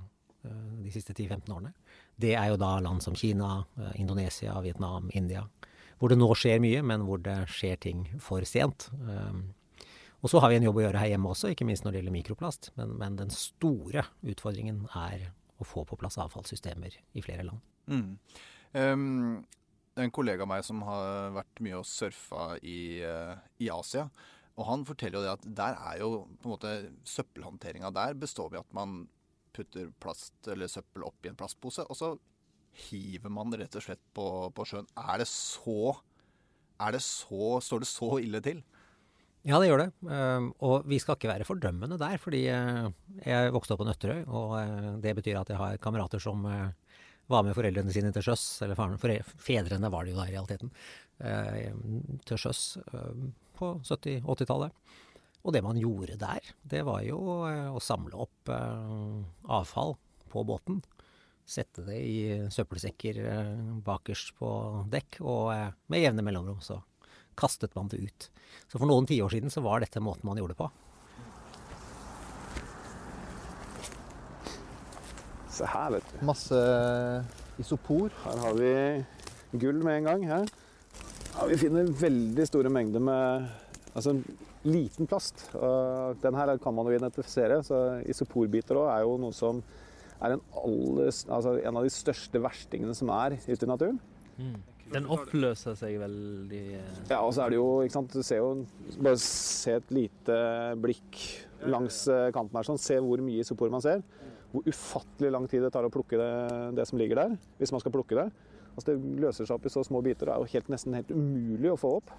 de 0.83 0.91
siste 0.93 1.13
10-15 1.13 1.51
årene. 1.53 1.73
Det 2.19 2.33
er 2.35 2.51
jo 2.51 2.59
da 2.59 2.75
land 2.83 3.03
som 3.03 3.15
Kina, 3.15 3.65
eh, 3.77 3.99
Indonesia, 4.01 4.59
Vietnam, 4.61 5.09
India. 5.13 5.45
Hvor 5.99 6.09
det 6.09 6.19
nå 6.19 6.29
skjer 6.35 6.61
mye, 6.63 6.81
men 6.83 7.03
hvor 7.07 7.21
det 7.23 7.37
skjer 7.51 7.79
ting 7.79 8.05
for 8.23 8.43
sent. 8.47 8.87
Um, 9.03 9.53
og 10.23 10.31
så 10.31 10.39
har 10.39 10.51
vi 10.51 10.59
en 10.59 10.63
jobb 10.63 10.79
å 10.79 10.85
gjøre 10.85 11.01
her 11.01 11.11
hjemme 11.13 11.31
også, 11.31 11.51
ikke 11.51 11.67
minst 11.67 11.83
når 11.83 11.91
det 11.91 12.01
gjelder 12.01 12.15
mikroplast. 12.15 12.71
Men, 12.79 12.95
men 13.01 13.17
den 13.19 13.31
store 13.35 14.05
utfordringen 14.23 14.85
er 14.95 15.29
å 15.59 15.67
få 15.67 15.83
på 15.87 15.99
plass 15.99 16.19
avfallssystemer 16.23 16.95
i 17.19 17.23
flere 17.23 17.43
land. 17.47 17.59
Mm. 17.91 18.09
Um, 18.79 19.45
en 19.99 20.15
kollega 20.15 20.45
av 20.45 20.51
meg 20.51 20.63
som 20.63 20.83
har 20.87 21.33
vært 21.35 21.63
mye 21.65 21.79
og 21.81 21.87
surfa 21.87 22.53
i, 22.63 23.03
eh, 23.03 23.35
i 23.59 23.71
Asia. 23.73 24.07
Og 24.59 24.67
han 24.67 24.83
forteller 24.87 25.19
jo 25.19 25.23
det 25.25 25.35
at 25.35 25.47
der 25.55 25.79
er 25.91 26.01
jo 26.01 26.11
på 26.39 26.47
en 26.47 26.53
måte 26.55 26.73
søppelhåndteringa 27.07 27.91
der 27.95 28.15
består 28.19 28.51
ved 28.51 28.63
at 28.63 28.75
man 28.75 29.01
putter 29.55 29.89
plast 30.01 30.49
eller 30.51 30.71
søppel 30.71 31.05
opp 31.07 31.25
i 31.25 31.31
en 31.31 31.37
plastpose, 31.39 31.85
og 31.85 31.97
så 31.97 32.13
hiver 32.89 33.31
man 33.33 33.51
det 33.51 33.63
rett 33.63 33.77
og 33.79 33.85
slett 33.85 34.01
på, 34.15 34.25
på 34.55 34.65
sjøen. 34.67 34.89
Er 34.99 35.21
det 35.21 35.29
så 35.31 35.95
Er 36.79 36.95
det 36.95 37.01
så 37.03 37.57
Står 37.63 37.83
det 37.83 37.89
så 37.89 38.11
ille 38.23 38.41
til? 38.43 38.61
Ja, 39.47 39.55
det 39.59 39.69
gjør 39.69 39.85
det. 39.85 39.89
Um, 40.03 40.49
og 40.67 40.87
vi 40.89 40.99
skal 40.99 41.15
ikke 41.15 41.31
være 41.31 41.47
fordømmende 41.47 41.97
der, 41.99 42.17
fordi 42.19 42.41
uh, 42.51 42.89
jeg 43.23 43.53
vokste 43.55 43.75
opp 43.75 43.81
på 43.81 43.87
Nøtterøy, 43.87 44.25
og 44.27 44.55
uh, 44.57 44.89
det 44.99 45.13
betyr 45.15 45.39
at 45.39 45.51
jeg 45.51 45.59
har 45.59 45.79
kamerater 45.79 46.19
som 46.19 46.43
uh, 46.43 46.67
var 47.31 47.45
med 47.47 47.55
foreldrene 47.55 47.93
sine 47.95 48.11
til 48.11 48.25
sjøs, 48.25 48.43
eller 48.65 48.75
fore, 48.75 49.21
fedrene 49.39 49.91
var 49.93 50.03
det 50.03 50.11
jo 50.11 50.19
da 50.19 50.25
i 50.27 50.33
realiteten, 50.33 50.71
til 52.25 52.39
sjøs 52.41 52.61
på 53.59 53.69
70-80-tallet. 53.85 54.73
Og 55.43 55.55
det 55.55 55.63
man 55.63 55.79
gjorde 55.79 56.17
der, 56.19 56.43
det 56.67 56.83
var 56.87 57.01
jo 57.07 57.19
å 57.19 57.79
samle 57.83 58.17
opp 58.25 58.51
avfall 58.51 59.95
på 60.29 60.43
båten. 60.45 60.81
Sette 61.49 61.81
det 61.87 61.99
i 62.05 62.19
søppelsekker 62.53 63.21
bakerst 63.85 64.35
på 64.37 64.49
dekk, 64.91 65.21
og 65.23 65.49
med 65.89 66.03
jevne 66.03 66.25
mellomrom 66.27 66.59
så 66.61 66.81
kastet 67.39 67.73
man 67.77 67.87
det 67.89 68.03
ut. 68.03 68.27
Så 68.67 68.77
for 68.77 68.85
noen 68.89 69.07
tiår 69.09 69.31
siden 69.31 69.53
så 69.53 69.63
var 69.65 69.81
dette 69.81 70.03
måten 70.03 70.27
man 70.27 70.37
gjorde 70.37 70.53
det 70.53 70.59
på. 70.59 70.69
Se 75.59 75.67
her, 75.67 75.95
vet 75.95 76.11
du. 76.11 76.19
Masse 76.27 76.59
isopor. 77.59 78.11
Her 78.25 78.43
har 78.43 78.59
vi 78.59 78.73
gull 79.59 79.81
med 79.83 80.01
en 80.01 80.11
gang. 80.11 80.27
Her. 80.29 80.51
Ja, 81.33 81.47
vi 81.49 81.57
finner 81.59 81.89
veldig 81.99 82.45
store 82.47 82.71
mengder 82.71 83.03
med 83.03 83.49
altså, 83.95 84.19
liten 84.67 85.07
plast. 85.07 85.45
Den 86.23 86.35
her 86.35 86.51
kan 86.59 86.75
man 86.75 86.89
jo 86.89 86.97
identifisere. 86.97 87.61
så 87.63 88.01
Isoporbiter 88.09 88.79
også 88.79 88.95
er 88.95 89.05
jo 89.05 89.13
noe 89.21 89.35
som 89.35 89.61
er 90.19 90.35
en, 90.35 90.41
aller, 90.59 91.13
altså, 91.31 91.53
en 91.63 91.79
av 91.79 91.85
de 91.85 91.93
største 91.93 92.41
verstingene 92.43 92.95
som 92.97 93.11
er 93.15 93.37
ute 93.47 93.63
i 93.63 93.69
naturen. 93.69 94.01
Den 94.89 95.05
oppløser 95.11 95.75
seg 95.77 95.99
veldig 96.01 96.63
eh, 96.79 96.93
Ja, 97.11 97.19
og 97.21 97.33
så 97.35 97.43
er 97.43 97.53
det 97.53 97.59
jo, 97.59 97.67
ikke 97.85 97.93
sant, 97.93 98.15
du 98.15 98.25
ser 98.25 98.39
jo 98.41 98.63
Bare 98.97 99.19
se 99.21 99.75
et 99.77 99.91
lite 99.93 100.37
blikk 100.81 101.19
langs 101.69 102.05
eh, 102.09 102.29
kanten 102.33 102.57
her, 102.57 102.65
sånn. 102.65 102.79
Se 102.81 102.97
hvor 103.03 103.21
mye 103.21 103.43
isopor 103.43 103.69
man 103.69 103.83
ser. 103.83 104.01
Hvor 104.49 104.65
ufattelig 104.65 105.33
lang 105.35 105.45
tid 105.51 105.65
det 105.65 105.73
tar 105.75 105.85
å 105.85 105.91
plukke 105.93 106.17
det, 106.17 106.31
det 106.79 106.87
som 106.89 106.97
ligger 107.01 107.19
der, 107.19 107.35
hvis 107.59 107.73
man 107.75 107.83
skal 107.83 107.93
plukke 107.93 108.17
det. 108.17 108.29
Altså, 108.71 108.93
det 108.93 109.19
løser 109.21 109.45
seg 109.45 109.57
opp 109.57 109.67
i 109.67 109.73
så 109.73 109.83
små 109.85 110.01
biter. 110.05 110.29
Det 110.29 110.33
er 110.33 110.41
jo 110.41 110.53
helt, 110.55 110.71
nesten 110.73 110.95
helt 110.97 111.11
umulig 111.13 111.73
å 111.73 111.77
få 111.77 111.97
opp. 111.99 112.13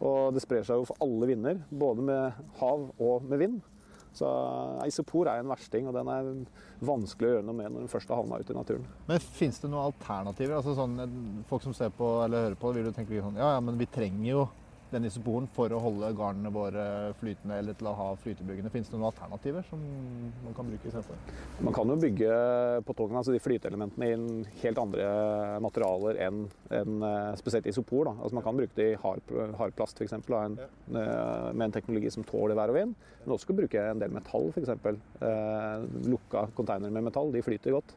Og 0.00 0.32
det 0.32 0.42
sprer 0.44 0.64
seg 0.64 0.80
jo 0.80 0.88
for 0.88 1.00
alle 1.04 1.28
vinder, 1.28 1.60
både 1.68 2.04
med 2.04 2.40
hav 2.60 2.88
og 2.96 3.28
med 3.28 3.42
vind. 3.42 3.60
Så 4.16 4.26
isopor 4.88 5.28
er 5.30 5.42
en 5.42 5.50
versting, 5.52 5.86
og 5.86 5.94
den 5.94 6.08
er 6.10 6.30
vanskelig 6.82 7.28
å 7.28 7.34
gjøre 7.36 7.46
noe 7.46 7.58
med 7.58 7.68
når 7.70 7.84
den 7.84 7.92
først 7.92 8.10
har 8.10 8.18
havna 8.18 8.40
ute 8.40 8.54
i 8.54 8.56
naturen. 8.58 8.88
Men 9.06 9.22
fins 9.22 9.60
det 9.62 9.70
noen 9.70 9.92
alternativer? 9.92 10.56
Altså 10.56 10.74
sånn, 10.74 10.96
Folk 11.50 11.66
som 11.66 11.76
ser 11.76 11.92
på 11.94 12.08
eller 12.24 12.48
hører 12.48 12.58
på, 12.58 12.72
vil 12.74 12.88
jo 12.90 12.94
tenke 12.96 13.22
sånn 13.22 13.38
Ja, 13.38 13.52
ja, 13.54 13.60
men 13.62 13.78
vi 13.78 13.86
trenger 13.90 14.26
jo 14.32 14.48
den 14.90 15.06
isoporen 15.06 15.46
for 15.54 15.72
å 15.72 15.80
holde 15.82 16.10
garnene 16.18 16.52
våre 16.54 16.84
flytende 17.20 17.58
eller 17.60 17.76
til 17.78 17.88
å 17.90 17.94
ha 17.98 18.08
flytebyggene. 18.22 18.72
Fins 18.72 18.90
det 18.90 18.96
noen 18.96 19.08
alternativer 19.10 19.66
som 19.68 19.82
man 20.44 20.56
kan 20.56 20.68
bruke 20.70 20.90
istedenfor? 20.90 21.20
Man 21.66 21.76
kan 21.76 21.92
jo 21.92 21.98
bygge 22.02 22.32
på 22.86 22.96
togene 22.98 23.22
altså 23.22 23.34
de 23.34 23.42
flyteelementene, 23.44 24.10
i 24.10 24.64
helt 24.64 24.82
andre 24.82 25.06
materialer 25.62 26.20
enn 26.26 26.42
en, 26.74 27.06
spesielt 27.38 27.68
isopor. 27.70 28.10
Da. 28.10 28.16
Altså 28.18 28.38
man 28.38 28.46
kan 28.46 28.58
bruke 28.58 28.76
det 28.78 28.90
i 28.92 28.98
hard, 29.00 29.34
hardplast 29.60 30.00
f.eks. 30.00 30.16
En, 30.18 30.58
med 30.90 31.64
en 31.66 31.74
teknologi 31.74 32.12
som 32.14 32.26
tåler 32.26 32.58
vær 32.58 32.74
og 32.74 32.80
vind. 32.80 32.94
Men 33.24 33.36
også 33.36 33.56
bruke 33.56 33.86
en 33.92 34.02
del 34.02 34.14
metall 34.14 34.50
f.eks. 34.50 34.74
Eh, 34.74 35.88
lukka 36.10 36.48
containere 36.56 36.94
med 36.94 37.10
metall, 37.10 37.32
de 37.34 37.44
flyter 37.46 37.78
godt. 37.78 37.94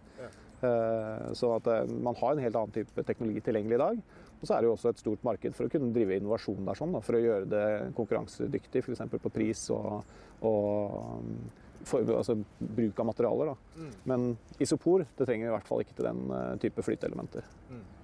Eh, 0.64 1.32
så 1.36 1.56
at 1.58 1.68
eh, 1.68 1.96
man 2.04 2.16
har 2.20 2.36
en 2.36 2.44
helt 2.44 2.56
annen 2.60 2.76
type 2.76 3.04
teknologi 3.08 3.42
tilgjengelig 3.44 3.80
i 3.80 3.84
dag. 3.84 4.04
Og 4.44 4.48
så 4.50 4.58
er 4.58 4.64
det 4.64 4.68
jo 4.68 4.74
også 4.76 4.92
et 4.92 5.00
stort 5.00 5.22
marked 5.24 5.54
for 5.56 5.70
å 5.70 5.72
kunne 5.72 5.94
drive 5.96 6.18
innovasjon 6.20 6.66
der, 6.68 6.76
sånn, 6.76 6.92
da, 6.92 7.00
for 7.00 7.16
å 7.16 7.22
gjøre 7.24 7.46
det 7.48 7.68
konkurransedyktig, 7.96 8.82
f.eks. 8.84 9.06
på 9.24 9.32
pris 9.32 9.62
og, 9.72 10.02
og 10.44 11.86
for, 11.88 12.12
altså, 12.18 12.36
bruk 12.60 13.00
av 13.00 13.08
materialer. 13.08 13.54
Da. 13.54 13.80
Mm. 13.80 13.94
Men 14.12 14.26
isopor 14.60 15.06
det 15.06 15.24
trenger 15.24 15.48
vi 15.48 15.54
i 15.54 15.56
hvert 15.56 15.72
fall 15.72 15.86
ikke 15.86 15.96
til 15.96 16.10
den 16.10 16.22
uh, 16.28 16.42
type 16.60 16.84
flyteelementer. 16.84 17.48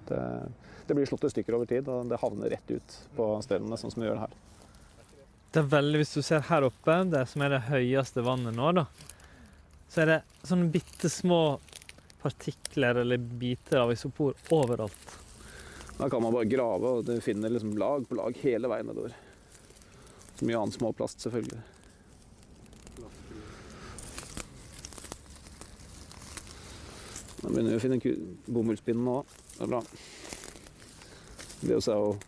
Det, 0.08 0.24
det 0.88 0.96
blir 0.96 1.12
slått 1.12 1.28
i 1.28 1.32
stykker 1.34 1.60
over 1.60 1.68
tid, 1.68 1.92
og 1.92 2.08
det 2.08 2.22
havner 2.24 2.56
rett 2.56 2.72
ut 2.72 2.98
på 3.20 3.30
strendene, 3.44 3.76
sånn 3.84 3.92
som 3.92 4.00
vi 4.00 4.08
gjør 4.08 4.16
det 4.16 4.24
her. 4.30 4.40
Det 5.52 5.60
er 5.60 5.70
veldig, 5.76 6.00
Hvis 6.00 6.16
du 6.16 6.22
ser 6.24 6.48
her 6.48 6.70
oppe, 6.72 7.00
det 7.12 7.26
som 7.28 7.44
er 7.44 7.58
det 7.58 7.64
høyeste 7.68 8.24
vannet 8.24 8.56
nå, 8.56 8.72
da, 8.80 8.88
så 9.92 10.06
er 10.06 10.14
det 10.14 10.20
sånne 10.46 10.72
bitte 10.72 11.12
små 11.12 11.58
partikler 12.24 13.04
eller 13.04 13.20
biter 13.20 13.84
av 13.84 13.92
isopor 13.92 14.40
overalt. 14.56 15.19
Da 16.00 16.10
kan 16.10 16.22
man 16.22 16.32
bare 16.32 16.44
grave, 16.48 16.88
og 16.88 17.04
du 17.04 17.20
finner 17.20 17.52
liksom 17.52 17.74
lag 17.76 18.06
på 18.08 18.16
lag 18.16 18.36
hele 18.40 18.68
veien 18.72 18.86
nedover. 18.88 19.12
Så 20.38 20.46
mye 20.48 20.56
annen 20.56 20.72
småplast, 20.72 21.20
selvfølgelig. 21.20 21.60
Nå 27.42 27.50
begynner 27.50 27.74
vi 27.74 27.76
å 27.76 27.82
finne 27.82 27.98
bomullspinnen 28.00 28.54
bomullspinn 28.56 29.04
nå. 29.04 29.18
Det 29.58 29.66
er 29.66 29.72
bra. 29.74 29.82
Det 31.60 31.76
også 31.76 31.92
er 31.92 32.00
jo 32.06 32.18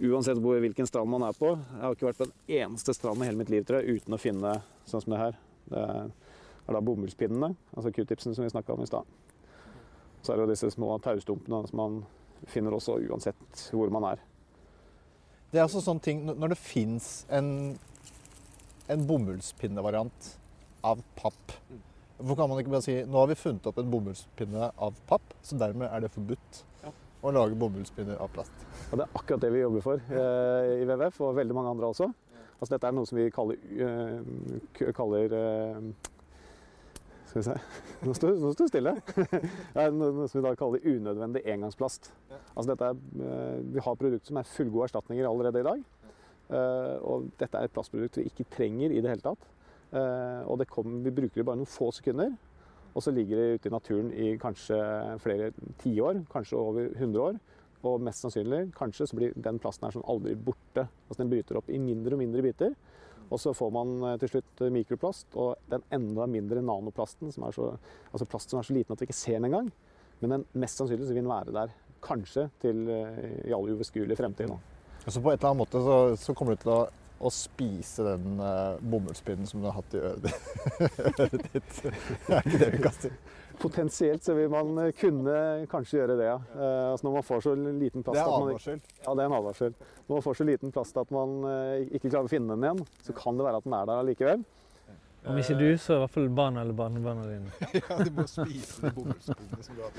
Uansett 0.00 0.38
hvor, 0.40 0.56
hvilken 0.62 0.86
strand 0.88 1.10
man 1.12 1.26
er 1.26 1.34
på 1.36 1.50
Jeg 1.50 1.80
har 1.82 1.92
ikke 1.92 2.06
vært 2.06 2.20
på 2.22 2.28
en 2.28 2.54
eneste 2.62 2.94
strand 2.96 3.20
i 3.20 3.26
hele 3.26 3.36
mitt 3.42 3.50
liv 3.52 3.66
tror 3.68 3.82
jeg, 3.82 3.98
uten 3.98 4.16
å 4.16 4.20
finne 4.22 4.54
sånn 4.88 5.02
som 5.02 5.12
det 5.12 5.18
her. 5.20 5.36
Det 5.66 5.82
er 5.82 6.78
da 6.78 6.80
bomullspinnene, 6.86 7.50
altså 7.74 7.92
q-tipsen 7.92 8.38
som 8.38 8.46
vi 8.46 8.54
snakka 8.54 8.78
om 8.78 8.86
i 8.86 8.88
stad. 8.88 9.04
Så 10.22 10.30
er 10.30 10.38
det 10.38 10.46
jo 10.46 10.52
disse 10.54 10.70
små 10.72 10.94
taustumpene 11.02 11.66
som 11.66 11.82
man 11.82 12.00
finner 12.48 12.76
også 12.76 12.98
uansett 13.10 13.66
hvor 13.74 13.92
man 13.92 14.06
er. 14.12 14.24
Det 15.50 15.58
er 15.58 15.66
altså 15.66 15.82
sånne 15.82 16.04
ting 16.04 16.20
Når 16.28 16.52
det 16.52 16.56
fins 16.62 17.06
en, 17.34 17.48
en 18.86 19.06
bomullspinnevariant 19.08 20.28
av 20.86 21.00
papp 21.18 21.56
Hvorfor 22.20 22.36
kan 22.38 22.50
man 22.52 22.60
ikke 22.60 22.70
bare 22.74 22.84
si 22.84 22.94
nå 23.08 23.18
har 23.18 23.30
vi 23.30 23.38
funnet 23.40 23.66
opp 23.66 23.78
en 23.80 23.90
bomullspinne 23.90 24.66
av 24.84 24.98
papp, 25.08 25.32
så 25.42 25.56
dermed 25.56 25.88
er 25.88 26.02
det 26.04 26.10
forbudt 26.12 26.58
å 27.24 27.32
lage 27.32 27.56
bomullspinner 27.56 28.20
av 28.20 28.28
plast? 28.34 28.66
Og 28.90 29.00
det 29.00 29.06
er 29.06 29.14
akkurat 29.16 29.44
det 29.44 29.50
vi 29.54 29.62
jobber 29.62 29.84
for 29.86 30.02
eh, 30.04 30.82
i 30.82 30.84
WWF, 30.84 31.20
og 31.24 31.38
veldig 31.38 31.56
mange 31.56 31.72
andre 31.72 31.88
også. 31.94 32.10
Altså, 32.58 32.74
dette 32.74 32.90
er 32.90 32.96
noe 32.96 33.08
som 33.08 33.16
vi 33.16 33.30
kaller, 33.32 33.56
eh, 33.72 34.92
kaller 34.96 35.36
eh, 35.38 35.88
Skal 37.30 37.42
vi 37.42 37.46
se 37.46 37.54
Nå 38.02 38.14
står 38.16 38.58
det 38.58 38.68
stille. 38.72 38.92
Det 39.14 39.84
er 39.84 39.92
noe, 39.94 40.26
som 40.26 40.40
vi 40.40 40.44
da 40.48 40.56
kaller 40.58 40.82
unødvendig 40.82 41.44
engangsplast. 41.52 42.10
Altså, 42.58 42.74
er, 42.74 42.98
eh, 43.22 43.60
vi 43.70 43.84
har 43.84 43.98
produkter 44.00 44.32
som 44.32 44.40
er 44.40 44.48
fullgode 44.50 44.88
erstatninger 44.88 45.28
allerede 45.28 45.62
i 45.62 45.66
dag. 45.68 45.84
Eh, 46.50 46.96
og 47.06 47.28
dette 47.38 47.58
er 47.58 47.68
et 47.68 47.74
plastprodukt 47.74 48.18
vi 48.18 48.26
ikke 48.26 48.48
trenger 48.50 48.90
i 48.90 49.02
det 49.04 49.12
hele 49.12 49.22
tatt. 49.22 49.46
Eh, 49.94 50.42
og 50.50 50.58
det 50.58 50.70
kommer, 50.72 51.04
vi 51.04 51.14
bruker 51.14 51.42
det 51.42 51.46
bare 51.46 51.60
noen 51.60 51.70
få 51.70 51.92
sekunder, 51.94 52.34
og 52.90 53.04
så 53.04 53.14
ligger 53.14 53.38
det 53.38 53.60
ute 53.60 53.70
i 53.70 53.74
naturen 53.76 54.10
i 54.10 54.30
kanskje 54.40 54.80
flere 55.22 55.52
tiår, 55.84 56.24
kanskje 56.32 56.58
over 56.58 56.90
100 56.96 57.26
år. 57.28 57.38
Og 57.86 58.02
mest 58.04 58.26
sannsynlig, 58.26 58.72
kanskje, 58.76 59.06
så 59.06 59.16
blir 59.16 59.36
den 59.38 59.60
plasten 59.62 59.86
her 59.86 59.94
som 59.94 60.04
aldri 60.10 60.34
borte. 60.34 60.88
Altså 61.06 61.22
Den 61.22 61.30
bryter 61.30 61.60
opp 61.60 61.70
i 61.70 61.78
mindre 61.78 62.18
og 62.18 62.24
mindre 62.24 62.42
biter. 62.44 62.74
Og 63.30 63.40
så 63.40 63.54
får 63.54 63.70
man 63.74 63.92
eh, 64.08 64.16
til 64.22 64.34
slutt 64.34 64.64
eh, 64.64 64.72
mikroplast 64.74 65.38
og 65.38 65.70
den 65.70 65.84
enda 65.94 66.26
mindre 66.30 66.62
nanoplasten, 66.64 67.30
som 67.34 67.46
så, 67.54 67.70
altså 68.10 68.28
plast 68.28 68.50
som 68.50 68.60
er 68.60 68.66
så 68.66 68.74
liten 68.76 68.94
at 68.94 69.02
vi 69.02 69.08
ikke 69.08 69.20
ser 69.20 69.38
den 69.38 69.50
engang. 69.50 69.70
Men 70.20 70.36
den 70.36 70.46
mest 70.60 70.80
sannsynlig 70.80 71.08
vil 71.08 71.22
den 71.22 71.30
være 71.30 71.54
der 71.54 71.74
kanskje 72.04 72.48
til 72.62 72.88
eh, 72.90 73.28
i 73.48 73.54
all 73.54 73.68
uoverskuelig 73.70 74.18
fremtid. 74.18 74.50
nå. 74.50 74.58
Så 75.06 75.20
på 75.20 75.30
et 75.32 75.38
eller 75.38 75.52
annet 75.52 75.62
måte 75.62 75.84
så, 75.84 76.00
så 76.20 76.34
kommer 76.36 76.56
du 76.56 76.64
til 76.64 76.72
å, 76.74 76.80
å 77.20 77.30
spise 77.32 78.04
den 78.04 78.40
uh, 78.40 78.76
bomullspinnen 78.80 79.48
som 79.48 79.62
du 79.62 79.68
har 79.70 79.78
hatt 79.78 79.96
i 79.96 80.02
øret 80.02 80.26
ditt. 80.26 81.78
Det 82.26 82.36
er 82.36 82.44
ikke 82.44 82.60
det 82.60 82.68
vi 82.74 82.82
kaster. 82.84 83.14
Potensielt 83.60 84.24
så 84.24 84.34
vil 84.34 84.48
man 84.52 84.78
eh, 84.80 84.92
kunne 84.96 85.34
kanskje 85.70 85.98
gjøre 85.98 86.16
det, 86.16 86.28
ja. 86.30 86.38
Eh, 86.56 86.84
altså 86.92 87.06
når 87.06 87.18
man 87.18 87.26
får 87.26 87.42
så 87.44 87.56
liten 87.56 88.04
plast 88.06 88.16
Det 88.16 88.22
er 88.22 88.30
at 88.30 88.38
man, 88.38 88.48
advarsel. 88.48 88.80
Ja, 89.02 89.12
det 89.12 89.24
er 89.24 89.28
en 89.28 89.36
advarsel. 89.40 89.74
Når 90.06 90.14
man 90.14 90.24
får 90.24 90.38
så 90.38 90.46
liten 90.48 90.72
plast 90.72 91.02
at 91.02 91.12
man 91.14 91.36
eh, 91.50 91.90
ikke 91.90 92.08
klarer 92.08 92.30
å 92.30 92.32
finne 92.32 92.56
den 92.56 92.64
igjen, 92.64 92.88
så 93.04 93.16
kan 93.20 93.36
det 93.36 93.46
være 93.46 93.60
at 93.60 93.68
den 93.68 93.76
er 93.76 93.92
der 93.92 94.08
likevel. 94.08 94.48
Om 95.20 95.36
ikke 95.36 95.54
du, 95.58 95.66
så 95.76 95.98
i 95.98 96.00
hvert 96.00 96.12
fall 96.14 96.28
barna 96.32 96.62
eller 96.64 96.76
barnebarna 96.76 97.26
dine. 97.28 97.50
Ja, 97.76 97.98
du 98.00 98.08
må 98.16 98.24
spise 98.24 98.88
de 98.88 99.64
som 99.66 99.76
du 99.76 99.82
har. 99.84 99.98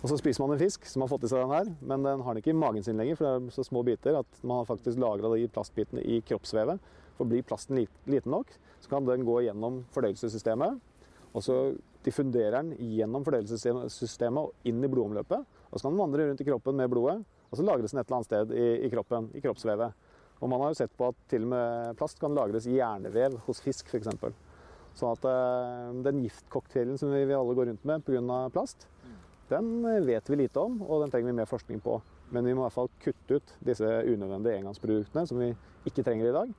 Og 0.00 0.08
så 0.08 0.16
spiser 0.16 0.40
man 0.40 0.54
en 0.54 0.62
fisk 0.62 0.86
som 0.88 1.04
har 1.04 1.10
fått 1.10 1.26
i 1.26 1.28
seg 1.28 1.42
den 1.42 1.52
her, 1.52 1.68
men 1.90 2.06
den 2.06 2.22
har 2.24 2.32
den 2.32 2.40
ikke 2.40 2.54
i 2.54 2.56
magen 2.56 2.86
sin 2.86 2.96
lenger, 2.96 3.18
for 3.18 3.28
det 3.28 3.34
er 3.34 3.58
så 3.58 3.66
små 3.68 3.82
biter 3.84 4.16
at 4.22 4.40
man 4.40 4.62
har 4.62 4.70
faktisk 4.70 5.00
lagra 5.02 5.34
de 5.34 5.50
plastbitene 5.52 6.00
i 6.00 6.22
kroppsvevet. 6.24 6.80
For 7.18 7.28
blir 7.28 7.44
plasten 7.44 7.82
liten 7.82 8.32
nok, 8.32 8.54
så 8.80 8.94
kan 8.94 9.04
den 9.04 9.26
gå 9.28 9.42
gjennom 9.44 9.82
fordøyelsessystemet. 9.92 10.80
Og 11.36 11.44
så 11.44 11.58
diffunderer 12.08 12.58
den 12.58 12.74
gjennom 12.96 13.24
fordøyelsessystemet 13.26 14.48
og 14.48 14.68
inn 14.68 14.82
i 14.82 14.90
blodomløpet. 14.90 15.56
Og 15.68 15.76
så 15.76 15.84
kan 15.86 15.94
den 15.94 16.02
vandre 16.02 16.28
rundt 16.28 16.42
i 16.42 16.48
kroppen 16.48 16.78
med 16.80 16.90
blodet, 16.92 17.18
og 17.48 17.56
så 17.56 17.64
lagres 17.64 17.94
den 17.94 18.02
et 18.02 18.08
eller 18.08 18.18
annet 18.18 18.30
sted 18.30 18.52
i, 18.56 18.68
i 18.88 18.92
kroppen, 18.92 19.30
i 19.36 19.42
kroppsvevet. 19.44 20.04
Og 20.38 20.50
man 20.50 20.62
har 20.62 20.72
jo 20.72 20.78
sett 20.78 20.94
på 20.98 21.08
at 21.10 21.18
til 21.30 21.46
og 21.46 21.52
med 21.52 21.96
plast 21.98 22.20
kan 22.22 22.36
lagres 22.36 22.68
i 22.68 22.76
hjernevev 22.76 23.40
hos 23.46 23.62
fisk 23.64 23.90
f.eks. 23.90 24.12
Sånn 24.98 25.14
at 25.14 25.26
eh, 25.30 25.88
den 26.06 26.22
giftcocktailen 26.24 26.98
som 26.98 27.10
vi, 27.14 27.24
alle 27.34 27.56
går 27.56 27.70
rundt 27.72 27.84
med 27.86 28.06
pga. 28.06 28.38
plast, 28.54 28.88
den 29.48 29.82
vet 30.06 30.28
vi 30.28 30.36
lite 30.42 30.60
om, 30.60 30.80
og 30.84 31.02
den 31.02 31.12
trenger 31.12 31.30
vi 31.30 31.38
mer 31.40 31.48
forskning 31.48 31.80
på. 31.84 31.98
Men 32.34 32.44
vi 32.44 32.52
må 32.52 32.62
i 32.62 32.66
hvert 32.66 32.76
fall 32.76 32.90
kutte 33.00 33.38
ut 33.38 33.52
disse 33.64 33.86
unødvendige 33.86 34.58
engangsproduktene 34.60 35.24
som 35.28 35.38
vi 35.40 35.52
ikke 35.88 36.04
trenger 36.04 36.28
i 36.28 36.34
dag. 36.34 36.50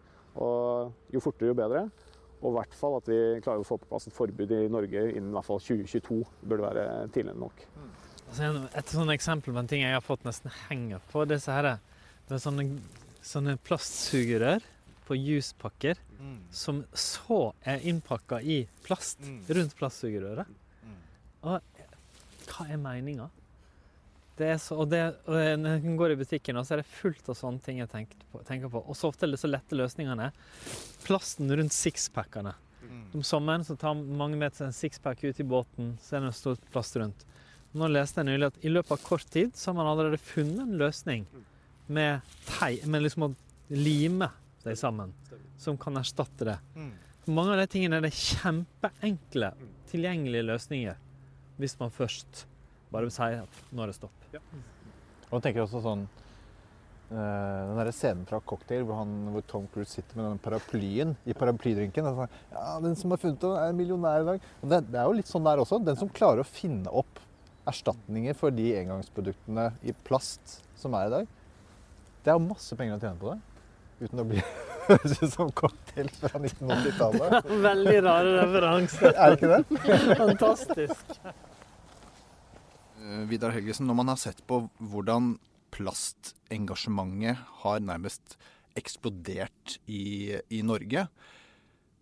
Og 0.41 1.13
jo 1.13 1.22
fortere, 1.22 1.51
jo 1.51 1.58
bedre. 1.58 1.84
Og 2.39 2.53
i 2.53 2.55
hvert 2.55 2.75
fall 2.79 2.98
at 3.00 3.10
vi 3.12 3.19
klarer 3.43 3.63
å 3.63 3.67
få 3.67 3.77
på 3.81 3.89
plass 3.89 4.08
et 4.08 4.15
forbud 4.15 4.51
i 4.55 4.62
Norge 4.72 5.05
innen 5.12 5.31
i 5.31 5.36
hvert 5.36 5.48
fall 5.48 5.60
2022. 5.63 6.19
burde 6.46 6.63
være 6.63 6.86
tidligere 7.12 7.39
nok. 7.41 7.65
Altså, 8.29 8.50
et 8.77 8.93
sånt 8.93 9.12
eksempel 9.12 9.55
på 9.55 9.62
en 9.63 9.69
ting 9.69 9.84
jeg 9.84 9.96
har 9.96 10.05
fått 10.05 10.24
nesten 10.27 10.53
henge 10.67 11.01
på, 11.12 11.25
det 11.27 11.39
er 11.39 11.43
så 11.43 11.58
det 12.29 12.36
er 12.38 12.43
sånne, 12.43 12.67
sånne 13.25 13.55
plastsugerør 13.65 14.62
på 15.08 15.17
juspakker 15.17 15.98
som 16.53 16.84
så 16.93 17.39
er 17.65 17.81
innpakka 17.89 18.38
i 18.46 18.62
plast 18.86 19.24
rundt 19.50 19.74
plastsugerøret. 19.79 20.46
Og 21.41 21.58
hva 22.50 22.67
er 22.69 22.81
meninga? 22.81 23.29
Det 24.39 24.53
så, 24.63 24.77
og, 24.79 24.88
det, 24.88 25.01
og 25.27 25.36
når 25.60 25.74
jeg 25.75 25.98
går 26.00 26.13
i 26.13 26.17
butikken, 26.22 26.60
så 26.63 26.77
er 26.77 26.81
det 26.81 26.88
fullt 26.88 27.27
av 27.27 27.36
sånne 27.36 27.60
ting 27.63 27.81
jeg 27.81 27.89
på. 28.31 28.39
Tenker 28.48 28.72
på. 28.72 28.79
Og 28.88 28.96
så 28.96 29.10
ofte 29.12 29.27
er 29.27 29.34
det 29.34 29.41
så 29.41 29.50
lette 29.51 29.75
løsningene. 29.75 30.29
Plasten 31.03 31.51
rundt 31.60 31.75
sixpackene. 31.75 32.53
Om 33.13 33.24
sommeren 33.25 33.65
så 33.65 33.75
tar 33.75 33.98
mange 33.98 34.38
med 34.39 34.55
seg 34.55 34.69
en 34.69 34.75
sixpack 34.75 35.24
ut 35.24 35.39
i 35.41 35.46
båten, 35.46 35.96
så 36.01 36.15
er 36.15 36.24
det 36.24 36.31
en 36.31 36.38
stor 36.38 36.58
plast 36.72 36.96
rundt. 37.01 37.25
Nå 37.77 37.89
leste 37.91 38.22
jeg 38.22 38.29
nylig 38.29 38.48
at 38.50 38.63
i 38.65 38.72
løpet 38.72 38.96
av 38.96 39.03
kort 39.05 39.27
tid 39.34 39.51
så 39.58 39.69
har 39.69 39.77
man 39.77 39.89
allerede 39.91 40.22
funnet 40.22 40.63
en 40.63 40.77
løsning 40.79 41.25
med, 41.89 42.22
tei, 42.48 42.79
med 42.89 43.03
liksom 43.05 43.27
å 43.27 43.31
lime 43.74 44.29
seg 44.63 44.77
sammen, 44.79 45.13
som 45.62 45.77
kan 45.81 45.98
erstatte 46.00 46.48
det. 46.48 46.58
For 47.25 47.36
mange 47.36 47.53
av 47.53 47.62
de 47.62 47.67
tingene 47.75 48.00
er 48.00 48.08
det 48.08 48.15
kjempeenkle, 48.17 49.51
tilgjengelige 49.91 50.48
løsninger 50.48 50.98
hvis 51.60 51.75
man 51.81 51.93
først 51.93 52.46
bare 52.93 53.12
sier 53.13 53.43
at 53.43 53.62
nå 53.74 53.84
er 53.84 53.91
det 53.91 54.00
stopp. 54.00 54.19
Og 54.38 55.38
jeg 55.38 55.46
tenker 55.46 55.64
også 55.64 55.82
sånn 55.84 56.04
eh, 56.06 57.16
Den 57.16 57.80
der 57.80 57.92
scenen 57.96 58.28
fra 58.30 58.42
Cocktail 58.52 58.86
hvor, 58.88 59.02
han, 59.02 59.16
hvor 59.34 59.46
Tom 59.50 59.66
Cruise 59.74 59.92
sitter 59.94 60.20
med 60.20 60.28
den 60.28 60.44
paraplyen 60.44 61.16
i 61.30 61.36
paraplydrinken. 61.38 62.10
Og 62.10 62.22
sånn, 62.22 62.38
ja, 62.54 62.68
'Den 62.86 63.00
som 63.00 63.16
har 63.16 63.22
funnet 63.22 63.42
den, 63.44 63.58
er 63.58 63.76
millionær 63.78 64.24
i 64.26 64.30
dag.' 64.34 64.48
Og 64.62 64.70
det, 64.74 64.84
det 64.92 65.02
er 65.02 65.10
jo 65.10 65.18
litt 65.20 65.32
sånn 65.32 65.48
der 65.48 65.64
også. 65.66 65.82
Den 65.86 66.00
som 66.00 66.14
klarer 66.14 66.44
å 66.44 66.50
finne 66.50 66.94
opp 67.04 67.22
erstatninger 67.70 68.38
for 68.38 68.56
de 68.56 68.72
engangsproduktene 68.80 69.70
i 69.86 69.94
plast 70.08 70.60
som 70.80 70.96
er 70.98 71.10
i 71.10 71.14
dag, 71.20 71.38
det 72.24 72.32
er 72.32 72.40
jo 72.40 72.50
masse 72.50 72.76
penger 72.78 72.98
å 72.98 73.04
tjene 73.04 73.22
på 73.22 73.34
det. 73.34 73.40
Uten 74.00 74.22
å 74.24 74.28
bli 74.28 74.42
høres 74.90 75.20
ut 75.24 75.34
som 75.34 75.52
cocktail 75.52 76.10
fra 76.20 76.40
1980-tallet. 76.40 77.52
Veldig 77.70 78.00
rare 78.06 78.34
referanser. 78.40 79.14
Er 79.14 79.36
det 79.36 79.40
ikke 79.40 79.54
det? 79.54 79.84
Fantastisk. 80.24 81.20
Eh, 83.00 83.25
Vidar 83.29 83.53
Helgesen, 83.56 83.88
når 83.88 83.98
man 84.01 84.12
har 84.12 84.20
sett 84.20 84.41
på 84.48 84.65
hvordan 84.91 85.38
plastengasjementet 85.72 87.39
har 87.62 87.84
nærmest 87.86 88.36
eksplodert 88.79 89.77
i, 89.88 90.36
i 90.51 90.62
Norge, 90.65 91.06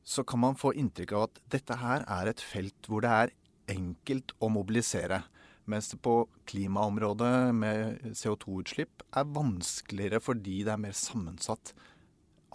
så 0.08 0.24
kan 0.24 0.42
man 0.42 0.58
få 0.58 0.72
inntrykk 0.80 1.14
av 1.18 1.26
at 1.28 1.42
dette 1.54 1.78
her 1.82 2.06
er 2.08 2.32
et 2.32 2.42
felt 2.42 2.88
hvor 2.88 3.04
det 3.04 3.12
er 3.12 3.34
enkelt 3.74 4.32
å 4.40 4.50
mobilisere. 4.50 5.22
Mens 5.68 5.92
det 5.92 6.00
på 6.00 6.22
klimaområdet 6.48 7.52
med 7.54 8.08
CO2-utslipp 8.16 9.04
er 9.20 9.32
vanskeligere 9.36 10.22
fordi 10.24 10.62
det 10.64 10.74
er 10.74 10.84
mer 10.86 10.96
sammensatt. 10.96 11.74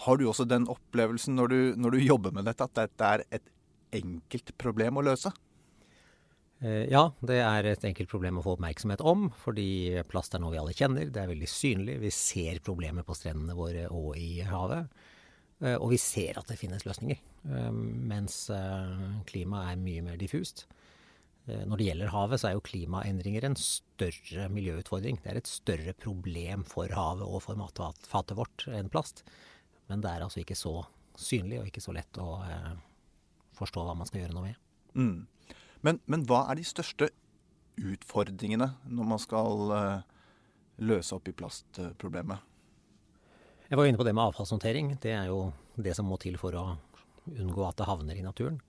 Har 0.03 0.19
du 0.19 0.25
også 0.27 0.49
den 0.49 0.65
opplevelsen 0.73 1.37
når 1.37 1.53
du, 1.53 1.59
når 1.77 1.95
du 1.95 2.01
jobber 2.01 2.33
med 2.35 2.49
dette, 2.49 2.65
at 2.65 2.79
dette 2.81 3.11
er 3.19 3.27
et 3.29 3.53
enkelt 4.01 4.55
problem 4.59 4.99
å 4.99 5.05
løse? 5.13 5.35
Eh, 6.63 6.87
Ja, 6.93 7.09
det 7.21 7.41
er 7.43 7.67
et 7.73 7.85
enkelt 7.89 8.11
problem 8.11 8.39
å 8.39 8.45
få 8.45 8.57
oppmerksomhet 8.57 9.01
om, 9.05 9.31
fordi 9.43 10.03
plast 10.09 10.35
er 10.35 10.43
noe 10.43 10.53
vi 10.55 10.61
alle 10.61 10.75
kjenner. 10.77 11.11
Det 11.11 11.23
er 11.23 11.31
veldig 11.33 11.49
synlig. 11.51 11.99
Vi 12.01 12.11
ser 12.15 12.61
problemet 12.65 13.07
på 13.09 13.17
strendene 13.19 13.57
våre 13.59 13.89
og 13.91 14.17
i 14.17 14.41
havet. 14.47 14.89
Eh, 15.63 15.77
Og 15.77 15.91
vi 15.91 15.97
ser 15.99 16.39
at 16.39 16.47
det 16.47 16.59
finnes 16.59 16.85
løsninger. 16.87 17.19
Eh, 17.51 17.71
Mens 17.73 18.47
klimaet 18.47 19.27
klima 19.27 19.65
er 19.73 19.77
mye 19.77 20.03
mer 20.03 20.17
diffust. 20.17 20.67
Når 21.49 21.77
det 21.77 21.87
gjelder 21.89 22.07
havet, 22.15 22.39
så 22.39 22.49
er 22.49 22.53
jo 22.55 22.61
klimaendringer 22.63 23.43
en 23.45 23.57
større 23.59 24.45
miljøutfordring. 24.49 25.17
Det 25.25 25.33
er 25.33 25.37
et 25.41 25.49
større 25.51 25.93
problem 25.93 26.63
for 26.63 26.87
havet 26.87 27.27
og 27.27 27.43
for 27.43 27.57
matfatet 27.59 28.37
vårt 28.39 28.69
enn 28.71 28.89
plast. 28.89 29.25
men 29.89 30.01
det 30.01 30.09
er 30.09 30.23
altså 30.23 30.39
ikke 30.39 30.55
så 30.55 30.87
synlig 31.19 31.59
og 31.61 31.67
ikke 31.67 31.83
så 31.83 31.93
lett 31.93 32.13
å 32.17 32.39
forstå 33.59 33.83
hva 33.85 33.97
man 33.97 34.07
skal 34.07 34.21
gjøre 34.23 34.33
noe 34.37 34.43
med. 34.53 34.57
Mm. 34.95 35.27
Men, 35.83 35.99
men, 36.07 36.25
hva 36.29 36.45
er 36.51 36.59
de 36.59 36.65
største 36.67 37.11
utfordringene 37.83 38.69
når 38.87 39.09
man 39.15 39.21
skal 39.23 39.73
eh, 39.77 40.03
løse 40.87 41.17
opp 41.17 41.29
i 41.29 41.35
plastproblemet? 41.35 42.51
Jeg 43.67 43.81
var 43.81 43.89
inne 43.89 43.99
på 43.99 44.07
det 44.07 44.15
med 44.15 44.29
avfallshåndtering. 44.29 44.93
Det 45.03 45.15
er 45.17 45.31
jo 45.33 45.49
det 45.75 45.97
som 45.97 46.07
må 46.07 46.19
til 46.23 46.37
for 46.39 46.55
å 46.59 46.67
unngå 47.33 47.65
at 47.67 47.81
det 47.81 47.89
havner 47.89 48.19
i 48.19 48.25
naturen. 48.25 48.61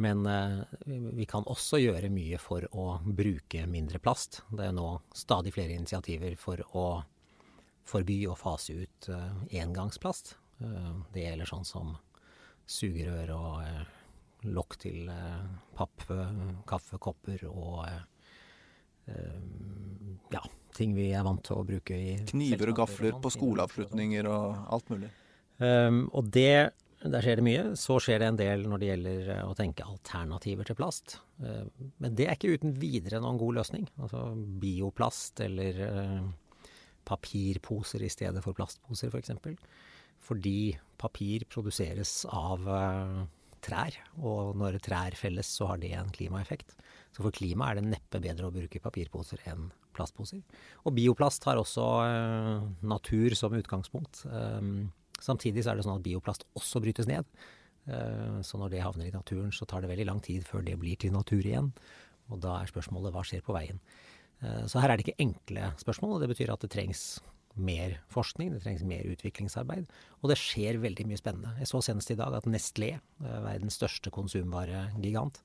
Men 0.00 0.24
eh, 0.30 0.62
vi 1.18 1.26
kan 1.28 1.44
også 1.44 1.82
gjøre 1.82 2.08
mye 2.14 2.40
for 2.40 2.64
å 2.72 2.88
bruke 3.04 3.66
mindre 3.68 4.00
plast. 4.00 4.40
Det 4.48 4.70
er 4.70 4.76
nå 4.76 4.88
stadig 5.12 5.52
flere 5.56 5.76
initiativer 5.76 6.38
for 6.40 6.64
å 6.72 6.88
forby 7.88 8.22
og 8.30 8.38
fase 8.40 8.78
ut 8.78 9.12
eh, 9.12 9.60
engangsplast. 9.60 10.36
Det 10.58 11.22
gjelder 11.22 11.46
sånn 11.46 11.62
som 11.62 11.92
sugerør 12.66 13.30
og 13.36 13.97
lokk 14.46 14.78
til 14.82 15.08
eh, 15.10 15.46
papp, 15.76 16.04
eh, 16.14 16.40
kaffekopper 16.68 17.48
og 17.50 17.88
ja, 20.28 20.42
ting 20.76 20.90
vi 20.92 21.06
er 21.16 21.22
vant 21.24 21.40
til 21.40 21.56
å 21.56 21.62
bruke 21.64 21.96
i 21.96 22.10
Kniver 22.28 22.74
og 22.74 22.82
gafler 22.82 23.14
på 23.24 23.30
skoleavslutninger 23.32 24.26
og 24.28 24.66
alt 24.76 24.90
mulig. 24.92 25.08
Um, 25.64 26.02
og 26.12 26.28
det 26.28 26.74
der 27.00 27.24
skjer 27.24 27.40
det 27.40 27.46
mye. 27.46 27.62
Så 27.80 27.96
skjer 28.04 28.20
det 28.20 28.28
en 28.28 28.36
del 28.36 28.66
når 28.68 28.82
det 28.82 28.90
gjelder 28.90 29.30
å 29.46 29.54
tenke 29.56 29.86
alternativer 29.88 30.68
til 30.68 30.76
plast. 30.76 31.16
Men 31.38 32.18
det 32.18 32.26
er 32.26 32.36
ikke 32.36 32.52
uten 32.58 32.76
videre 32.76 33.22
noen 33.24 33.40
god 33.40 33.62
løsning. 33.62 33.88
Altså 33.96 34.26
bioplast 34.60 35.40
eller 35.46 35.80
papirposer 37.08 38.04
i 38.04 38.12
stedet 38.12 38.44
for 38.44 38.58
plastposer, 38.58 39.08
f.eks. 39.08 39.14
For 39.14 39.22
eksempel. 39.22 39.56
Fordi 40.20 40.74
papir 41.00 41.48
produseres 41.48 42.26
av 42.28 42.68
trær, 43.64 43.96
og 44.20 44.56
når 44.58 44.78
trær 44.84 45.16
felles, 45.18 45.48
så 45.58 45.72
har 45.72 45.82
det 45.82 45.92
en 45.96 46.10
klimaeffekt. 46.14 46.74
Så 47.14 47.24
for 47.24 47.34
klimaet 47.34 47.76
er 47.76 47.80
det 47.80 47.92
neppe 47.94 48.20
bedre 48.22 48.48
å 48.48 48.54
bruke 48.54 48.82
papirposer 48.82 49.42
enn 49.50 49.68
plastposer. 49.96 50.42
Og 50.86 50.94
bioplast 50.96 51.46
har 51.48 51.60
også 51.60 51.86
uh, 52.06 52.66
natur 52.86 53.34
som 53.38 53.56
utgangspunkt. 53.58 54.22
Um, 54.30 54.90
samtidig 55.18 55.64
så 55.64 55.72
er 55.72 55.78
det 55.78 55.86
sånn 55.86 55.98
at 55.98 56.04
bioplast 56.06 56.46
også 56.58 56.82
brytes 56.84 57.08
ned. 57.10 57.26
Uh, 57.88 58.38
så 58.46 58.60
når 58.60 58.74
det 58.74 58.84
havner 58.84 59.08
i 59.08 59.14
naturen, 59.14 59.50
så 59.54 59.66
tar 59.66 59.82
det 59.82 59.90
veldig 59.92 60.10
lang 60.10 60.22
tid 60.24 60.46
før 60.46 60.62
det 60.66 60.78
blir 60.80 61.00
til 61.00 61.14
natur 61.16 61.42
igjen. 61.42 61.72
Og 62.28 62.42
da 62.44 62.60
er 62.60 62.70
spørsmålet 62.70 63.14
hva 63.14 63.24
skjer 63.26 63.42
på 63.46 63.56
veien. 63.56 63.82
Uh, 64.44 64.64
så 64.70 64.84
her 64.84 64.92
er 64.92 65.00
det 65.00 65.08
ikke 65.08 65.24
enkle 65.26 65.72
spørsmål, 65.80 66.16
og 66.16 66.24
det 66.24 66.30
betyr 66.34 66.54
at 66.54 66.62
det 66.62 66.72
trengs 66.76 67.08
mer 67.62 67.98
forskning, 68.12 68.52
det 68.54 68.62
trengs 68.64 68.84
mer 68.86 69.06
utviklingsarbeid. 69.08 69.88
Og 70.22 70.30
det 70.32 70.38
skjer 70.40 70.80
veldig 70.82 71.06
mye 71.08 71.20
spennende. 71.20 71.54
Jeg 71.60 71.70
så 71.70 71.82
senest 71.84 72.12
i 72.14 72.18
dag 72.18 72.34
at 72.38 72.48
Nestlé, 72.50 72.94
eh, 72.98 73.40
verdens 73.44 73.78
største 73.80 74.12
konsumvaregigant, 74.14 75.40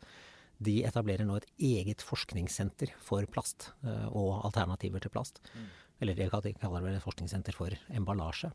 de 0.64 0.78
etablerer 0.88 1.28
nå 1.28 1.40
et 1.40 1.50
eget 1.60 2.04
forskningssenter 2.06 2.94
for 3.04 3.26
plast 3.32 3.72
eh, 3.84 4.08
og 4.12 4.46
alternativer 4.46 5.04
til 5.04 5.14
plast. 5.14 5.42
Mm. 5.54 5.68
Eller 6.04 6.18
de 6.20 6.30
kaller 6.30 6.88
det 6.88 6.96
et 6.98 7.06
forskningssenter 7.06 7.56
for 7.58 7.76
emballasje. 7.94 8.52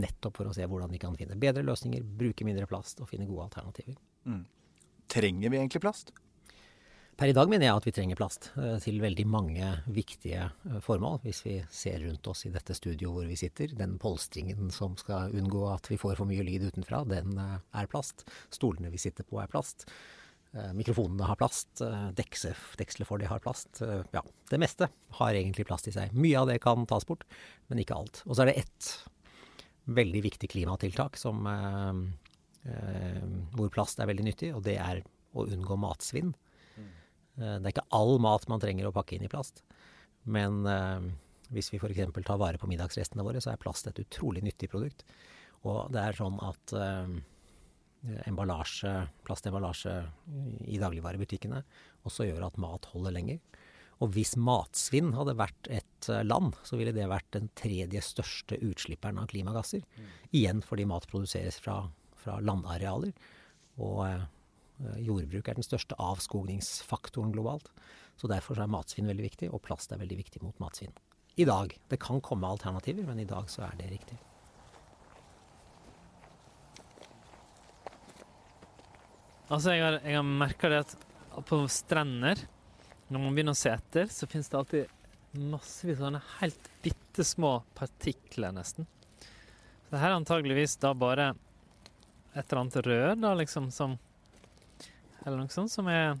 Nettopp 0.00 0.38
for 0.38 0.50
å 0.50 0.54
se 0.54 0.66
hvordan 0.66 0.92
de 0.92 1.00
kan 1.02 1.16
finne 1.18 1.38
bedre 1.40 1.64
løsninger, 1.66 2.02
bruke 2.02 2.46
mindre 2.46 2.68
plast 2.70 3.02
og 3.02 3.10
finne 3.10 3.26
gode 3.28 3.48
alternativer. 3.48 3.98
Mm. 4.28 4.44
Trenger 5.10 5.50
vi 5.50 5.58
egentlig 5.58 5.82
plast? 5.82 6.12
Per 7.20 7.28
i 7.28 7.34
dag 7.36 7.50
mener 7.52 7.66
jeg 7.66 7.76
at 7.76 7.84
vi 7.84 7.92
trenger 7.92 8.16
plast 8.16 8.46
eh, 8.56 8.78
til 8.80 8.96
veldig 9.02 9.26
mange 9.28 9.66
viktige 9.92 10.46
eh, 10.48 10.78
formål. 10.80 11.18
Hvis 11.20 11.42
vi 11.44 11.58
ser 11.68 11.98
rundt 12.00 12.24
oss 12.32 12.46
i 12.48 12.52
dette 12.54 12.72
studioet 12.72 13.12
hvor 13.12 13.28
vi 13.28 13.36
sitter, 13.36 13.74
den 13.76 13.98
polstringen 14.00 14.72
som 14.72 14.94
skal 14.96 15.34
unngå 15.36 15.66
at 15.68 15.90
vi 15.92 15.98
får 16.00 16.16
for 16.16 16.30
mye 16.30 16.46
lyd 16.48 16.64
utenfra, 16.70 17.02
den 17.12 17.36
eh, 17.36 17.58
er 17.76 17.90
plast. 17.92 18.24
Stolene 18.48 18.88
vi 18.88 19.02
sitter 19.04 19.28
på 19.28 19.36
er 19.42 19.52
plast. 19.52 19.84
Mikrofonene 20.74 21.28
har 21.28 21.36
plast. 21.38 21.78
Dekselet 22.18 23.06
for 23.06 23.20
det 23.20 23.28
har 23.30 23.38
plast. 23.44 23.84
Ja, 24.10 24.24
det 24.50 24.58
meste 24.58 24.88
har 25.20 25.36
egentlig 25.36 25.68
plast 25.68 25.86
i 25.86 25.94
seg. 25.94 26.16
Mye 26.16 26.40
av 26.40 26.48
det 26.48 26.56
kan 26.64 26.88
tas 26.90 27.06
bort, 27.06 27.22
men 27.68 27.84
ikke 27.84 28.00
alt. 28.00 28.24
Og 28.24 28.34
så 28.34 28.42
er 28.42 28.50
det 28.50 28.64
ett 28.64 28.88
veldig 29.94 30.24
viktig 30.24 30.50
klimatiltak 30.50 31.20
som, 31.20 31.46
hvor 33.54 33.70
plast 33.70 34.02
er 34.02 34.10
veldig 34.10 34.26
nyttig, 34.26 34.50
og 34.56 34.66
det 34.66 34.80
er 34.82 35.04
å 35.38 35.46
unngå 35.46 35.78
matsvinn. 35.84 36.34
Eh, 37.40 37.56
det 37.58 37.68
er 37.68 37.74
ikke 37.74 37.88
all 37.96 38.18
mat 38.22 38.46
man 38.50 38.62
trenger 38.62 38.88
å 38.88 38.94
pakke 38.94 39.16
inn 39.16 39.26
i 39.26 39.32
plast. 39.32 39.64
Men 40.30 40.62
eh, 40.68 41.10
hvis 41.54 41.72
vi 41.72 41.80
f.eks. 41.80 42.12
tar 42.20 42.40
vare 42.40 42.60
på 42.60 42.68
middagsrestene 42.70 43.24
våre, 43.26 43.42
så 43.42 43.54
er 43.54 43.62
plast 43.62 43.88
et 43.90 44.00
utrolig 44.02 44.44
nyttig 44.46 44.70
produkt. 44.72 45.04
Og 45.68 45.90
det 45.92 46.02
er 46.02 46.16
sånn 46.16 46.38
at 46.44 46.74
eh, 46.76 47.16
emballasje, 48.28 48.94
plastemballasje 49.26 49.96
i 50.72 50.78
dagligvarebutikkene 50.80 51.60
også 52.08 52.30
gjør 52.30 52.46
at 52.48 52.60
mat 52.60 52.88
holder 52.94 53.16
lenger. 53.16 53.40
Og 54.00 54.14
hvis 54.14 54.32
matsvinn 54.40 55.10
hadde 55.12 55.34
vært 55.36 55.68
et 55.68 56.06
land, 56.24 56.54
så 56.64 56.78
ville 56.80 56.94
det 56.96 57.04
vært 57.10 57.28
den 57.36 57.50
tredje 57.58 58.00
største 58.00 58.56
utslipperen 58.64 59.20
av 59.20 59.28
klimagasser. 59.28 59.82
Mm. 59.84 60.06
Igjen 60.40 60.62
fordi 60.64 60.86
mat 60.88 61.04
produseres 61.10 61.58
fra, 61.60 61.82
fra 62.22 62.38
landarealer. 62.40 63.12
Og 63.84 64.00
jordbruk 65.00 65.48
er 65.48 65.58
den 65.58 65.66
største 65.66 65.96
avskogningsfaktoren 66.00 67.32
globalt. 67.34 67.70
Så 68.20 68.28
derfor 68.30 68.58
er 68.60 68.70
matsvinn 68.70 69.08
veldig 69.08 69.26
viktig, 69.26 69.50
og 69.52 69.62
plast 69.64 69.92
er 69.92 70.00
veldig 70.00 70.18
viktig 70.18 70.42
mot 70.44 70.56
matsvinn. 70.60 70.92
I 71.40 71.46
dag. 71.48 71.72
Det 71.88 72.00
kan 72.02 72.20
komme 72.20 72.48
alternativer, 72.48 73.06
men 73.08 73.22
i 73.22 73.28
dag 73.28 73.48
så 73.48 73.64
er 73.68 73.76
det 73.78 73.90
riktig. 73.92 74.18
Altså, 79.50 79.72
jeg 79.74 79.82
har, 79.82 79.98
jeg 80.04 80.14
har 80.14 80.26
merka 80.26 80.68
det 80.70 80.82
at 80.84 80.96
på 81.46 81.60
strender, 81.70 82.38
når 83.10 83.22
man 83.22 83.34
begynner 83.34 83.56
å 83.56 83.58
se 83.58 83.72
etter, 83.72 84.10
så 84.12 84.28
finnes 84.30 84.50
det 84.50 84.58
alltid 84.58 85.40
massevis 85.50 85.98
sånne 86.00 86.20
helt 86.40 86.68
bitte 86.84 87.24
små 87.26 87.60
partikler, 87.78 88.52
nesten. 88.54 88.86
Så 89.86 89.94
det 89.94 90.02
her 90.02 90.12
er 90.12 90.20
antageligvis 90.20 90.76
da 90.82 90.92
bare 90.94 91.32
et 92.34 92.44
eller 92.44 92.60
annet 92.60 92.78
rør, 92.86 93.16
da, 93.18 93.32
liksom, 93.38 93.70
som 93.74 93.96
eller 95.24 95.40
noe 95.40 95.52
sånt, 95.52 95.72
som, 95.72 95.88
er, 95.90 96.16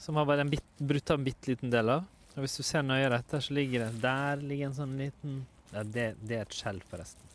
som 0.00 0.18
har 0.20 0.28
bare 0.28 0.44
en 0.44 0.52
bit, 0.52 0.64
brutt 0.78 1.12
av 1.12 1.20
en 1.20 1.26
bitte 1.26 1.52
liten 1.52 1.72
del 1.72 1.92
av. 1.96 2.08
Og 2.32 2.44
hvis 2.44 2.56
du 2.58 2.64
ser 2.64 2.84
nøyere 2.84 3.18
etter, 3.20 3.42
så 3.44 3.52
ligger 3.52 3.84
det 3.84 4.00
Der 4.00 4.40
ligger 4.40 4.70
en 4.70 4.76
sånn 4.78 4.94
liten 4.96 5.42
ja, 5.72 5.82
det, 5.84 6.06
det 6.20 6.36
er 6.36 6.44
et 6.44 6.56
skjell, 6.56 6.80
forresten. 6.88 7.28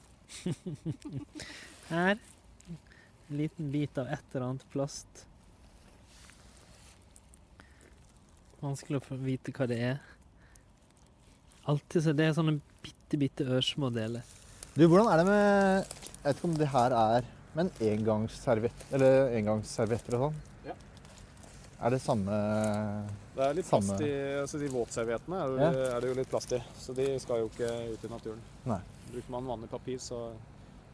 Her. 1.90 2.20
En 3.28 3.40
liten 3.42 3.72
bit 3.74 3.98
av 3.98 4.10
et 4.14 4.36
eller 4.36 4.46
annet 4.52 4.66
plast. 4.74 5.24
Vanskelig 8.62 9.02
å 9.02 9.06
få 9.06 9.18
vite 9.22 9.54
hva 9.58 9.68
det 9.70 9.80
er. 9.92 9.98
Alltid 11.68 12.06
så 12.06 12.14
Det 12.16 12.28
er 12.28 12.36
sånne 12.38 12.60
bitte, 12.86 13.20
bitte 13.20 13.48
ørsmå 13.58 13.90
deler. 13.94 14.26
Du, 14.78 14.86
hvordan 14.86 15.10
er 15.12 15.20
det 15.20 15.26
med 15.28 15.42
Jeg 15.42 16.22
vet 16.24 16.38
ikke 16.38 16.48
om 16.48 16.58
det 16.60 16.68
her 16.70 16.94
er 16.94 17.26
Men 17.58 17.72
engangsservietter 17.82 18.94
eller 18.94 19.32
engangsservietter 19.40 20.18
og 20.18 20.28
sånn? 20.28 20.38
Er 21.78 21.94
det 21.94 22.00
samme 22.02 22.34
Det 23.36 23.44
er 23.46 23.58
litt 23.58 23.68
plast 23.70 24.02
i 24.02 24.12
altså 24.42 24.60
De 24.62 24.70
våtserviettene 24.74 25.42
er, 25.44 25.56
ja. 25.62 25.72
er, 25.92 25.98
det 26.02 26.10
jo 26.10 26.18
litt 26.18 26.30
plast 26.32 26.54
i, 26.58 26.62
så 26.78 26.96
de 26.98 27.08
skal 27.22 27.44
jo 27.44 27.50
ikke 27.52 27.70
ut 27.94 28.06
i 28.06 28.12
naturen. 28.12 28.46
Nei. 28.66 28.80
Bruker 29.12 29.34
man 29.36 29.52
vanlig 29.54 29.70
papir, 29.70 30.00
så 30.02 30.22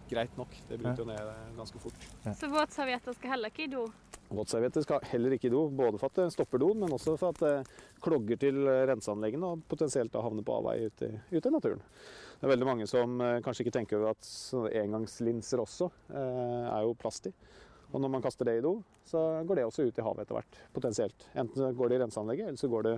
greit 0.09 0.35
nok. 0.37 0.51
Det 0.67 0.77
bryter 0.81 1.05
jo 1.05 1.07
ned 1.07 1.29
ganske 1.57 1.79
fort. 1.81 2.09
Ja. 2.25 2.33
Så 2.37 2.49
våtservietter 2.51 3.15
skal 3.15 3.35
heller 3.35 3.53
ikke 3.53 3.63
i 3.65 3.71
do? 3.71 3.85
Våtservietter 4.33 4.83
skal 4.83 5.07
heller 5.07 5.37
ikke 5.37 5.47
i 5.47 5.53
do, 5.53 5.63
både 5.71 6.01
for 6.01 6.11
at 6.11 6.19
det 6.19 6.35
stopper 6.35 6.61
doen, 6.61 6.83
men 6.83 6.93
også 6.95 7.15
for 7.21 7.31
at 7.31 7.41
det 7.43 7.55
klogger 8.03 8.39
til 8.43 8.59
renseanleggene 8.89 9.53
og 9.55 9.63
potensielt 9.71 10.11
da 10.13 10.23
havner 10.25 10.45
på 10.45 10.57
avvei 10.59 10.77
ute 10.89 11.09
i, 11.09 11.21
ut 11.37 11.47
i 11.47 11.53
naturen. 11.53 11.83
Det 12.43 12.47
er 12.49 12.51
veldig 12.57 12.67
mange 12.67 12.85
som 12.91 13.21
eh, 13.23 13.37
kanskje 13.39 13.63
ikke 13.63 13.77
tenker 13.77 14.01
over 14.01 14.17
at 14.17 14.29
engangslinser 14.81 15.61
også 15.63 15.87
eh, 16.11 16.65
er 16.67 16.81
jo 16.83 16.97
plast 16.99 17.29
i. 17.29 17.33
Og 17.93 18.01
når 18.01 18.12
man 18.15 18.23
kaster 18.25 18.49
det 18.49 18.58
i 18.58 18.65
do, 18.65 18.73
så 19.06 19.21
går 19.45 19.60
det 19.60 19.65
også 19.67 19.86
ut 19.86 19.99
i 20.01 20.06
havet 20.06 20.25
etter 20.25 20.38
hvert, 20.39 20.60
potensielt. 20.73 21.25
Enten 21.38 21.77
går 21.77 21.91
det 21.91 21.99
i 21.99 22.03
renseanlegget, 22.03 22.49
eller 22.49 22.62
så 22.62 22.69
går 22.71 22.88
det 22.88 22.95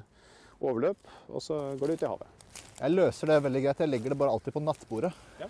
overløp, 0.64 1.10
og 1.28 1.44
så 1.44 1.60
går 1.80 1.92
det 1.92 1.98
ut 1.98 2.06
i 2.06 2.12
havet. 2.14 2.46
Jeg 2.80 2.96
løser 2.96 3.32
det 3.32 3.42
veldig 3.44 3.64
greit. 3.66 3.84
Jeg 3.84 3.92
legger 3.92 4.14
det 4.14 4.20
bare 4.20 4.36
alltid 4.36 4.56
på 4.56 4.64
nattbordet. 4.64 5.12
Ja. 5.40 5.50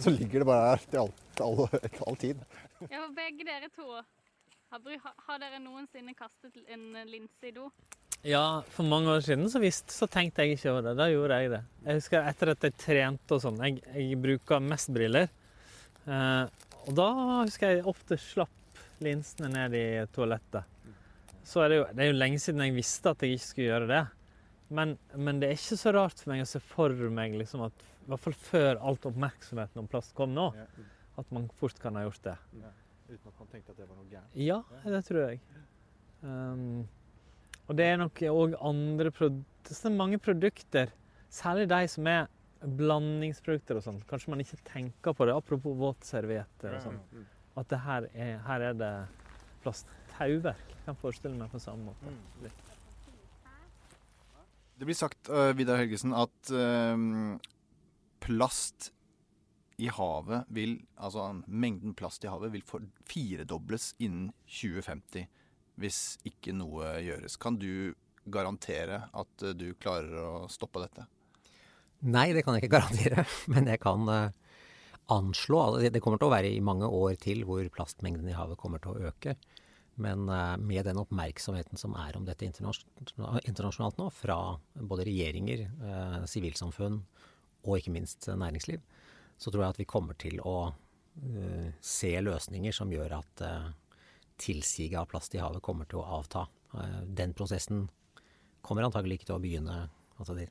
Så 0.00 0.12
ligger 0.12 0.42
det 0.42 0.48
bare 0.48 0.68
der 0.70 0.84
til 0.92 1.02
all, 1.02 1.14
til 1.36 1.46
all, 1.46 1.80
til 1.96 2.04
all 2.08 2.20
tid. 2.20 2.44
Ja, 2.86 3.00
for 3.02 3.16
begge 3.16 3.44
dere 3.48 3.68
to, 3.74 3.88
har, 4.70 5.16
har 5.26 5.40
dere 5.42 5.60
noensinne 5.60 6.14
kastet 6.16 6.56
en 6.72 6.86
linse 7.08 7.48
i 7.48 7.52
do? 7.56 7.68
Ja, 8.24 8.60
for 8.68 8.84
mange 8.84 9.08
år 9.08 9.22
siden 9.24 9.48
så, 9.48 9.60
visst, 9.62 9.92
så 9.96 10.08
tenkte 10.08 10.44
jeg 10.44 10.58
ikke 10.58 10.74
over 10.74 10.84
det. 10.84 10.96
Da 11.00 11.08
gjorde 11.08 11.38
jeg 11.40 11.52
det. 11.54 11.60
Jeg 11.86 12.00
husker 12.00 12.26
etter 12.28 12.52
at 12.52 12.66
jeg 12.68 12.76
trente 12.80 13.36
og 13.36 13.44
sånn. 13.44 13.60
Jeg, 13.64 13.80
jeg 13.96 14.18
bruker 14.20 14.64
mest 14.64 14.92
briller. 14.92 15.30
Eh, 16.04 16.42
og 16.86 16.96
da 16.96 17.08
husker 17.42 17.76
jeg 17.76 17.86
ofte 17.88 18.18
slapp 18.20 18.80
linsene 19.04 19.50
ned 19.52 19.76
i 19.76 19.84
toalettet. 20.14 20.66
Så 21.46 21.62
er 21.64 21.72
det, 21.72 21.78
jo, 21.80 21.84
det 21.96 22.04
er 22.04 22.10
jo 22.10 22.18
lenge 22.18 22.40
siden 22.42 22.62
jeg 22.64 22.76
visste 22.76 23.12
at 23.14 23.22
jeg 23.24 23.36
ikke 23.36 23.46
skulle 23.46 23.70
gjøre 23.70 23.88
det. 23.90 24.02
Men, 24.70 24.94
men, 25.16 25.40
det 25.42 25.48
er 25.48 25.56
ikke 25.58 25.80
så 25.80 25.92
rart 25.96 26.20
for 26.20 26.30
meg 26.30 26.44
å 26.44 26.48
se 26.48 26.60
for 26.62 26.94
meg 27.10 27.34
liksom 27.40 27.64
at 27.66 27.86
i 28.00 28.10
hvert 28.10 28.22
fall 28.22 28.36
før 28.38 28.80
alt 28.86 29.08
oppmerksomheten 29.08 29.82
om 29.82 29.88
plast 29.90 30.14
kom 30.16 30.32
nå, 30.34 30.50
At 31.18 31.32
man 31.34 31.48
fort 31.58 31.78
kan 31.82 31.98
ha 31.98 32.04
gjort 32.06 32.22
det. 32.24 32.36
Uten 33.10 33.26
at 33.32 33.40
man 33.42 33.50
tenkte 33.50 33.74
at 33.74 33.80
det 33.80 33.88
var 33.88 33.96
noe 33.96 34.08
gærent. 34.10 34.36
Ja, 34.38 34.60
det 34.84 35.02
tror 35.08 35.20
jeg. 35.26 35.40
Um, 36.22 36.86
og 37.66 37.76
det 37.78 37.86
er 37.86 37.98
nok 38.00 38.22
òg 38.30 38.54
andre 38.60 39.12
produkter 39.14 39.50
det 39.60 39.76
er 39.84 39.92
mange 39.94 40.18
produkter, 40.18 40.92
særlig 41.30 41.68
de 41.70 41.88
som 41.88 42.06
er 42.08 42.28
blandingsprodukter 42.60 43.78
og 43.78 43.84
sånn. 43.84 44.00
Kanskje 44.08 44.34
man 44.34 44.42
ikke 44.44 44.58
tenker 44.68 45.14
på 45.16 45.26
det, 45.28 45.36
apropos 45.36 45.76
våtservietter 45.80 46.76
og 46.76 46.82
sånn. 46.84 46.98
At 47.60 47.70
det 47.72 47.80
her, 47.84 48.08
er, 48.12 48.34
her 48.46 48.66
er 48.70 48.76
det 48.78 48.92
plasttauverk. 49.64 50.76
Kan 50.84 50.98
forestille 51.00 51.36
meg 51.36 51.52
på 51.52 51.60
samme 51.62 51.90
måte. 51.90 52.12
Litt. 52.44 52.66
Det 54.80 54.88
blir 54.88 54.96
sagt, 54.96 55.28
uh, 55.28 55.50
Vidar 55.56 55.80
Helgesen, 55.80 56.14
at 56.16 56.52
uh, 56.56 56.96
plast 58.24 58.92
i 59.80 59.88
havet 59.88 60.48
vil 60.52 60.74
Altså 61.00 61.30
mengden 61.48 61.94
plast 61.96 62.24
i 62.24 62.28
havet 62.28 62.52
vil 62.52 62.64
firedobles 63.08 63.94
innen 63.98 64.28
2050 64.44 65.28
hvis 65.80 66.18
ikke 66.28 66.52
noe 66.52 66.98
gjøres. 67.00 67.38
Kan 67.40 67.56
du 67.56 67.94
garantere 68.28 69.06
at 69.16 69.44
uh, 69.46 69.54
du 69.56 69.70
klarer 69.80 70.16
å 70.20 70.32
stoppe 70.52 70.82
dette? 70.84 71.06
Nei, 72.00 72.30
det 72.32 72.44
kan 72.46 72.56
jeg 72.56 72.64
ikke 72.64 72.76
garantere, 72.78 73.24
men 73.52 73.68
jeg 73.68 73.80
kan 73.82 74.08
eh, 74.08 74.36
anslå 75.12 75.62
det- 75.82 76.00
kommer 76.00 76.20
til 76.20 76.30
å 76.30 76.34
være 76.34 76.52
i 76.52 76.62
mange 76.64 76.88
år 76.88 77.18
til 77.20 77.44
hvor 77.48 77.66
plastmengden 77.74 78.28
i 78.30 78.36
havet 78.36 78.60
kommer 78.60 78.80
til 78.80 78.94
å 78.94 79.10
øke. 79.10 79.36
Men 80.00 80.28
eh, 80.32 80.54
med 80.56 80.88
den 80.88 81.00
oppmerksomheten 81.02 81.76
som 81.80 81.96
er 82.00 82.16
om 82.16 82.24
dette 82.24 82.46
internasjonalt 82.48 84.00
nå, 84.00 84.08
fra 84.16 84.38
både 84.74 85.08
regjeringer, 85.10 85.66
eh, 85.68 86.20
sivilsamfunn 86.30 87.02
og 87.66 87.76
ikke 87.76 87.92
minst 87.92 88.30
næringsliv, 88.32 88.80
så 89.40 89.52
tror 89.52 89.66
jeg 89.66 89.74
at 89.74 89.80
vi 89.82 89.88
kommer 89.88 90.16
til 90.20 90.40
å 90.46 90.72
se 91.84 92.10
løsninger 92.22 92.72
som 92.72 92.92
gjør 92.94 93.16
at 93.16 93.40
tilsiget 94.40 94.96
av 95.00 95.08
plast 95.10 95.34
i 95.34 95.40
havet 95.42 95.60
kommer 95.64 95.88
til 95.90 95.98
å 96.00 96.20
avta. 96.20 96.44
Den 97.04 97.34
prosessen 97.36 97.82
kommer 98.64 98.86
antagelig 98.86 99.18
ikke 99.18 99.26
til 99.32 99.36
å 99.36 99.42
begynne 99.42 99.76
altså 100.16 100.36
det, 100.38 100.46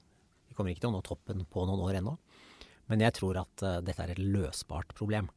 kommer 0.60 0.76
ikke 0.76 0.84
til 0.84 0.92
å 0.92 0.98
nå 0.98 1.04
toppen 1.08 1.48
på 1.48 1.64
noen 1.68 1.88
år 1.88 2.02
ennå. 2.02 2.18
Men 2.90 3.06
jeg 3.06 3.16
tror 3.20 3.40
at 3.44 3.64
uh, 3.66 3.78
dette 3.86 4.04
er 4.04 4.16
et 4.16 4.22
løsbart 4.22 4.96
problem. 4.98 5.30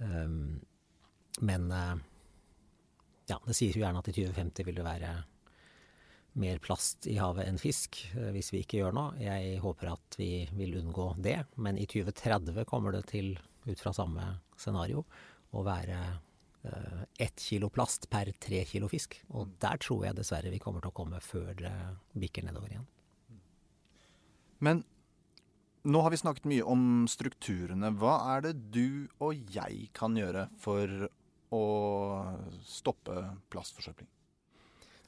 Um, 0.00 0.58
men 1.44 1.70
uh, 1.70 1.94
ja, 3.28 3.38
det 3.44 3.56
sies 3.56 3.76
jo 3.76 3.84
gjerne 3.84 4.00
at 4.00 4.10
i 4.10 4.16
2050 4.16 4.66
vil 4.66 4.78
det 4.80 4.86
være 4.86 5.14
mer 6.40 6.60
plast 6.64 7.06
i 7.08 7.16
havet 7.20 7.48
enn 7.48 7.60
fisk 7.60 7.98
uh, 8.16 8.30
hvis 8.32 8.52
vi 8.54 8.62
ikke 8.64 8.80
gjør 8.80 8.96
noe. 8.96 9.16
Jeg 9.20 9.60
håper 9.64 9.92
at 9.92 10.18
vi 10.20 10.30
vil 10.56 10.78
unngå 10.80 11.10
det, 11.24 11.42
men 11.60 11.80
i 11.80 11.88
2030 11.88 12.64
kommer 12.68 12.96
det 12.96 13.04
til, 13.12 13.34
ut 13.68 13.82
fra 13.82 13.92
samme 13.96 14.30
scenario, 14.56 15.04
å 15.56 15.62
være 15.66 15.98
ett 17.22 17.38
kilo 17.38 17.68
plast 17.70 18.08
per 18.10 18.32
tre 18.42 18.64
kilo 18.66 18.88
fisk. 18.90 19.14
Og 19.38 19.52
der 19.62 19.78
tror 19.78 20.02
jeg 20.08 20.18
dessverre 20.18 20.50
vi 20.50 20.58
kommer 20.58 20.82
til 20.82 20.90
å 20.90 20.96
komme 20.98 21.20
før 21.22 21.52
det 21.60 21.70
bikker 22.18 22.42
nedover 22.42 22.72
igjen. 22.72 22.88
Men 24.58 24.84
nå 25.86 26.02
har 26.02 26.10
vi 26.10 26.18
snakket 26.20 26.48
mye 26.50 26.66
om 26.66 27.06
strukturene. 27.10 27.92
Hva 28.00 28.16
er 28.34 28.46
det 28.48 28.54
du 28.74 29.06
og 29.22 29.38
jeg 29.54 29.90
kan 29.96 30.16
gjøre 30.18 30.48
for 30.60 31.08
å 31.54 31.64
stoppe 32.66 33.22
plastforsøpling? 33.54 34.08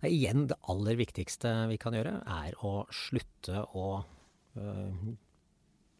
Igjen, 0.06 0.46
det 0.46 0.58
aller 0.70 0.98
viktigste 1.00 1.50
vi 1.72 1.78
kan 1.82 1.96
gjøre, 1.96 2.20
er 2.22 2.54
å 2.62 2.84
slutte 2.94 3.64
å 3.74 3.86
øh, 4.54 5.08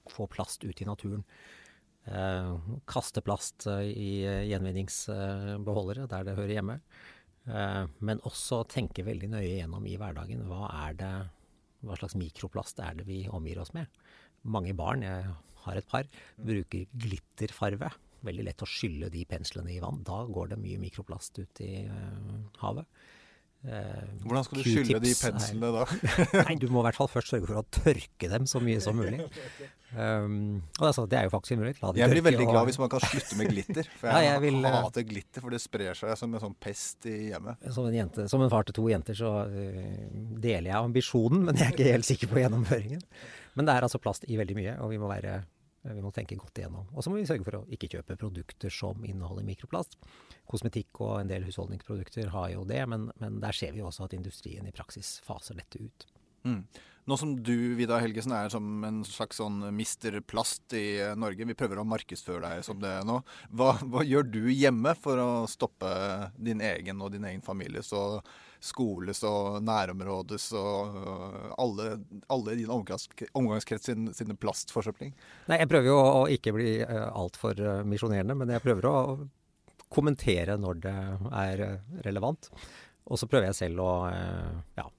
få 0.06 0.28
plast 0.30 0.62
ut 0.62 0.82
i 0.82 0.86
naturen. 0.86 1.24
Eh, 2.06 2.52
kaste 2.88 3.24
plast 3.26 3.66
eh, 3.66 3.88
i 3.90 4.10
eh, 4.22 4.44
gjenvinningsbeholdere 4.52 6.06
der 6.08 6.28
det 6.28 6.36
hører 6.38 6.54
hjemme. 6.54 6.78
Eh, 7.48 7.84
men 7.98 8.22
også 8.28 8.62
tenke 8.70 9.04
veldig 9.06 9.32
nøye 9.34 9.58
gjennom 9.58 9.90
i 9.90 9.96
hverdagen 9.98 10.46
hva 10.46 10.70
er 10.86 10.96
det 11.02 11.12
hva 11.86 11.98
slags 11.98 12.16
mikroplast 12.18 12.80
er 12.82 12.98
det 12.98 13.06
vi 13.08 13.22
omgir 13.30 13.60
oss 13.62 13.74
med. 13.76 13.86
Mange 14.48 14.74
barn, 14.78 15.04
jeg 15.06 15.30
har 15.64 15.78
et 15.78 15.88
par, 15.90 16.08
bruker 16.38 16.86
glitterfarve. 16.94 17.90
Veldig 18.26 18.48
lett 18.48 18.64
å 18.64 18.68
skylle 18.68 19.10
de 19.14 19.24
penslene 19.30 19.74
i 19.74 19.80
vann. 19.82 20.02
Da 20.06 20.24
går 20.26 20.52
det 20.52 20.60
mye 20.62 20.80
mikroplast 20.82 21.38
ut 21.38 21.62
i 21.62 21.84
uh, 21.86 22.38
havet. 22.62 22.88
Eh, 23.66 24.02
Hvordan 24.22 24.44
skal 24.46 24.60
du 24.60 24.66
skylle 24.70 25.00
de 25.02 25.10
er- 25.10 25.18
penslene 25.18 25.70
da? 25.74 25.82
Nei, 26.46 26.54
du 26.62 26.68
må 26.70 26.78
i 26.78 26.86
hvert 26.86 26.94
fall 27.00 27.08
først 27.10 27.32
sørge 27.32 27.48
for 27.48 27.58
å 27.58 27.64
tørke 27.74 28.28
dem 28.30 28.46
så 28.46 28.60
mye 28.62 28.78
som 28.84 28.96
mulig. 29.00 29.18
Um, 29.88 30.58
og 30.76 30.82
altså, 30.90 31.06
det 31.08 31.16
er 31.16 31.22
jo 31.24 31.30
faktisk 31.32 31.56
mulig. 31.56 31.70
La 31.80 31.88
de 31.96 32.02
Jeg 32.02 32.10
blir 32.12 32.20
veldig 32.20 32.36
veldig 32.36 32.44
og- 32.44 32.50
glad 32.52 32.66
hvis 32.68 32.76
man 32.78 32.90
kan 32.92 33.00
slutte 33.00 33.38
med 33.40 33.48
glitter. 33.48 33.86
For 34.02 34.10
Ja, 34.10 34.18
jeg, 34.20 34.26
jeg 34.34 34.42
vil, 34.42 34.58
eh, 34.68 34.74
hater 34.84 35.04
glitter, 35.08 35.40
for 35.40 35.54
det 35.56 35.60
sprer 35.62 35.96
seg 35.96 36.12
som 36.20 36.34
en 36.36 36.42
sånn 36.42 36.56
pest 36.60 37.06
i 37.08 37.14
hjemmet. 37.30 37.56
Som 37.72 37.86
en, 37.88 37.96
jente, 37.96 38.26
som 38.28 38.44
en 38.44 38.50
far 38.52 38.66
til 38.68 38.76
to 38.76 38.84
jenter 38.92 39.16
så 39.16 39.30
uh, 39.48 39.86
deler 40.44 40.68
jeg 40.68 40.76
ambisjonen, 40.76 41.40
men 41.48 41.56
jeg 41.56 41.70
er 41.70 41.72
ikke 41.72 41.88
helt 41.88 42.04
sikker 42.10 42.28
på 42.34 42.42
gjennomføringen. 42.42 43.00
Men 43.56 43.64
det 43.70 43.78
er 43.78 43.86
altså 43.88 43.96
plast 44.04 44.28
i 44.28 44.36
veldig 44.36 44.58
mye, 44.60 44.74
og 44.84 44.92
vi 44.92 45.00
må, 45.00 45.08
være, 45.08 45.38
vi 45.96 46.04
må 46.04 46.12
tenke 46.14 46.36
godt 46.38 46.60
igjennom. 46.60 46.88
Og 46.94 47.04
så 47.04 47.12
må 47.12 47.18
vi 47.18 47.26
sørge 47.28 47.46
for 47.46 47.60
å 47.60 47.64
ikke 47.72 47.90
kjøpe 47.94 48.18
produkter 48.20 48.72
som 48.72 49.04
inneholder 49.06 49.46
mikroplast. 49.46 49.98
Kosmetikk 50.48 51.00
og 51.04 51.14
en 51.20 51.32
del 51.32 51.46
husholdningsprodukter 51.48 52.32
har 52.34 52.52
jo 52.54 52.66
det, 52.68 52.82
men, 52.90 53.08
men 53.22 53.40
der 53.44 53.56
ser 53.56 53.74
vi 53.76 53.84
også 53.84 54.08
at 54.08 54.16
industrien 54.16 54.68
i 54.68 54.74
praksis 54.74 55.18
faser 55.26 55.58
dette 55.60 55.80
ut. 55.82 56.08
Mm. 56.44 56.62
Nå 57.08 57.16
som 57.16 57.30
du, 57.42 57.74
Vidar 57.74 58.02
Helgesen, 58.04 58.34
er 58.36 58.50
som 58.52 58.82
en 58.84 58.98
slags 59.06 59.38
sånn 59.40 59.62
mister 59.72 60.18
plast 60.28 60.74
i 60.76 60.98
eh, 61.00 61.14
Norge, 61.16 61.46
vi 61.48 61.54
prøver 61.56 61.80
å 61.80 61.86
markedsføre 61.88 62.42
deg 62.42 62.66
som 62.66 62.76
det 62.82 62.90
nå. 63.08 63.22
Hva, 63.56 63.70
hva 63.80 64.02
gjør 64.04 64.26
du 64.28 64.42
hjemme 64.52 64.92
for 64.92 65.16
å 65.22 65.30
stoppe 65.48 65.88
din 66.36 66.60
egen 66.60 67.00
og 67.00 67.14
din 67.14 67.24
egen 67.30 67.40
families 67.46 67.94
og 67.96 68.28
skoles 68.60 69.22
og 69.24 69.62
nærområdes 69.64 70.50
og 70.60 70.98
øh, 71.00 71.48
alle, 71.64 71.88
alle 72.28 72.58
din 72.60 72.74
omgangskrets 72.76 73.32
omgangskrets 73.40 73.88
sin, 73.88 74.36
plastforsøpling? 74.36 75.16
Nei, 75.48 75.62
jeg 75.62 75.72
prøver 75.72 75.88
jo 75.88 75.96
å 76.02 76.22
ikke 76.36 76.52
bli 76.58 76.76
uh, 76.82 77.08
altfor 77.22 77.64
misjonerende, 77.88 78.36
men 78.36 78.52
jeg 78.52 78.66
prøver 78.66 78.90
å 78.90 78.96
kommentere 79.88 80.60
når 80.60 80.84
det 80.84 80.96
er 81.40 81.66
relevant. 82.04 82.52
Og 83.08 83.16
så 83.16 83.32
prøver 83.32 83.48
jeg 83.48 83.60
selv 83.62 83.80
å 83.80 83.90
ja, 84.76 84.90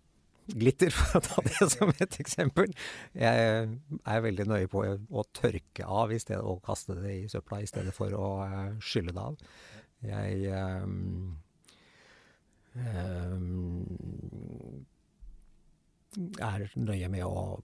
glitter, 0.53 0.91
for 0.95 1.19
å 1.19 1.21
ta 1.25 1.41
det 1.45 1.69
som 1.73 1.89
et 1.95 2.19
eksempel. 2.21 2.67
Jeg 3.17 3.35
er 3.69 4.25
veldig 4.25 4.45
nøye 4.49 4.69
på 4.71 4.79
å 4.85 5.25
tørke 5.35 5.83
av 5.85 6.13
i 6.13 6.19
stedet 6.21 6.43
og 6.43 6.63
kaste 6.65 6.93
det 6.99 7.13
i 7.15 7.29
søpla 7.31 7.61
i 7.63 7.69
stedet 7.69 7.93
for 7.95 8.09
å 8.17 8.27
uh, 8.43 8.71
skylle 8.83 9.13
det 9.15 9.25
av. 9.25 9.35
Jeg 10.05 10.31
um, 10.55 11.37
um, 12.75 13.85
er 16.39 16.71
nøye 16.79 17.09
med 17.11 17.25
å 17.27 17.59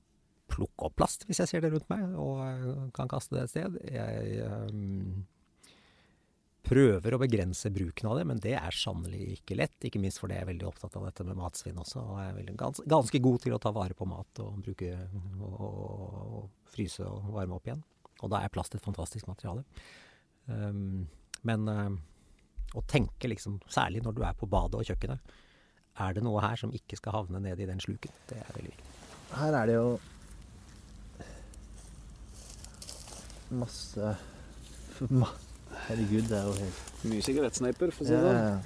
plukke 0.52 0.86
opp 0.88 0.96
plast 1.00 1.26
hvis 1.26 1.40
jeg 1.42 1.50
ser 1.50 1.62
det 1.64 1.72
rundt 1.74 1.90
meg, 1.90 2.02
og 2.22 2.36
eh, 2.46 2.84
kan 2.96 3.08
kaste 3.10 3.36
det 3.36 3.44
et 3.46 3.54
sted. 3.54 3.72
Jeg 3.90 4.46
um, 4.46 5.26
prøver 6.66 7.16
å 7.16 7.20
begrense 7.22 7.70
bruken 7.74 8.10
av 8.10 8.20
det, 8.20 8.26
men 8.30 8.40
det 8.44 8.56
er 8.58 8.76
sannelig 8.76 9.22
ikke 9.38 9.58
lett. 9.60 9.78
Ikke 9.88 10.02
minst 10.02 10.22
fordi 10.22 10.38
jeg 10.38 10.46
er 10.46 10.50
veldig 10.50 10.68
opptatt 10.70 10.98
av 10.98 11.06
dette 11.08 11.26
med 11.28 11.38
matsvinn 11.40 11.82
også, 11.82 12.02
og 12.02 12.22
jeg 12.22 12.34
er 12.46 12.58
gans, 12.60 12.82
ganske 12.90 13.22
god 13.28 13.44
til 13.44 13.56
å 13.56 13.62
ta 13.62 13.72
vare 13.76 13.98
på 13.98 14.08
mat 14.10 14.42
og 14.44 14.58
bruke 14.66 14.90
og, 14.96 15.54
og, 15.54 16.18
og 16.40 16.74
fryse 16.74 17.06
og 17.06 17.30
varme 17.36 17.60
opp 17.60 17.70
igjen. 17.70 17.86
Og 18.24 18.32
da 18.32 18.42
er 18.42 18.54
plast 18.54 18.76
et 18.76 18.84
fantastisk 18.84 19.30
materiale. 19.30 19.66
Um, 20.48 21.06
men 21.46 21.70
um, 21.70 22.00
å 22.76 22.84
tenke 22.90 23.30
liksom, 23.30 23.60
særlig 23.72 24.04
når 24.06 24.18
du 24.18 24.24
er 24.26 24.38
på 24.38 24.50
badet 24.50 24.80
og 24.80 24.90
kjøkkenet, 24.90 25.36
er 26.06 26.16
det 26.16 26.26
noe 26.26 26.42
her 26.44 26.60
som 26.60 26.74
ikke 26.76 26.98
skal 27.00 27.22
havne 27.22 27.40
ned 27.44 27.62
i 27.62 27.70
den 27.70 27.80
sluken? 27.84 28.12
Det 28.30 28.42
er 28.42 28.58
veldig 28.58 28.74
viktig. 28.74 28.92
Her 29.36 29.58
er 29.62 29.70
det 29.70 29.78
jo 29.78 29.96
masse 33.56 34.16
ma 35.14 35.30
Herregud, 35.86 36.26
det 36.30 36.38
er 36.40 36.46
jo 36.50 36.54
helt 36.58 37.06
Mye 37.06 37.22
sigarettsneiper, 37.26 37.92
for 37.94 38.04
å 38.04 38.08
si 38.08 38.14
det 38.16 38.22
sånn. 38.26 38.36
ja. 38.36 38.60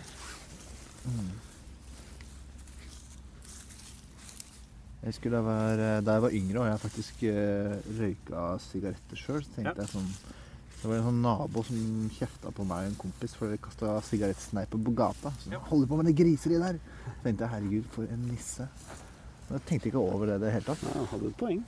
Mm. 1.10 1.30
Jeg 5.00 5.16
skulle 5.16 5.40
da 5.40 5.46
være, 5.48 5.88
da 6.04 6.16
jeg 6.18 6.24
var 6.26 6.34
yngre 6.36 6.60
og 6.60 6.68
jeg 6.68 6.82
faktisk 6.84 7.22
uh, 7.32 7.76
røyka 8.02 8.42
sigaretter 8.66 9.20
sjøl, 9.20 9.42
så 9.46 9.54
tenkte 9.56 9.72
Ja. 9.80 9.86
jeg 9.86 9.94
sånn 9.94 10.10
Det 10.80 10.88
var 10.88 10.96
en 11.00 11.08
sånn 11.10 11.22
nabo 11.24 11.64
som 11.68 11.80
kjefta 12.16 12.52
på 12.56 12.64
meg 12.68 12.86
og 12.86 12.90
en 12.94 13.00
kompis 13.00 13.34
for 13.36 13.52
å 13.52 13.58
kaste 13.60 13.94
sigarettsneiper 14.10 14.80
på 14.86 14.94
gata. 14.96 15.32
Så 15.44 15.60
holder 15.72 15.88
på 15.92 15.98
med 16.00 16.06
det 16.08 16.14
griseriet 16.16 16.62
der! 16.64 16.78
Så 17.04 17.16
tenkte 17.26 17.44
jeg 17.44 17.52
herregud, 17.52 17.90
for 17.92 18.04
en 18.16 18.22
nisse. 18.30 18.68
Men 19.50 19.58
jeg 19.58 19.66
tenkte 19.68 19.90
ikke 19.92 20.00
over 20.00 20.30
det 20.32 20.38
i 20.40 20.44
det 20.46 20.54
hele 20.56 20.68
tatt. 20.70 20.86
Ja, 20.88 20.94
han 21.02 21.10
hadde 21.12 21.28
et 21.34 21.38
poeng. 21.42 21.60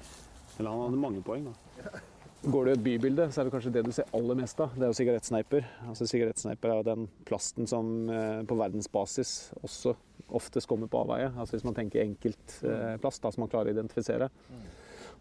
Eller 0.59 0.69
han 0.71 0.83
hadde 0.85 1.01
mange 1.03 1.23
poeng, 1.27 1.49
da. 1.49 1.91
Går 2.41 2.65
du 2.65 2.69
i 2.71 2.73
et 2.73 2.81
bybilde, 2.81 3.27
så 3.29 3.41
er 3.41 3.45
det 3.45 3.51
kanskje 3.53 3.71
det 3.75 3.81
du 3.85 3.91
ser 3.93 4.07
aller 4.17 4.37
mest 4.39 4.57
av. 4.63 4.71
Det 4.73 4.81
er 4.81 4.89
jo 4.89 4.95
sigarettsneiper. 4.97 5.65
Altså 5.85 6.07
Sigarettsneiper 6.09 6.71
er 6.71 6.79
jo 6.79 6.85
den 6.87 7.03
plasten 7.29 7.67
som 7.69 8.09
eh, 8.09 8.39
på 8.49 8.57
verdensbasis 8.57 9.33
også 9.61 9.93
oftest 10.39 10.65
kommer 10.69 10.89
på 10.89 11.03
avveie. 11.03 11.27
Altså 11.35 11.53
Hvis 11.53 11.67
man 11.67 11.77
tenker 11.77 12.01
enkeltplast, 12.01 12.63
eh, 12.65 12.95
plast, 13.03 13.21
da, 13.21 13.29
som 13.29 13.43
man 13.43 13.51
klarer 13.51 13.69
å 13.69 13.75
identifisere. 13.75 14.31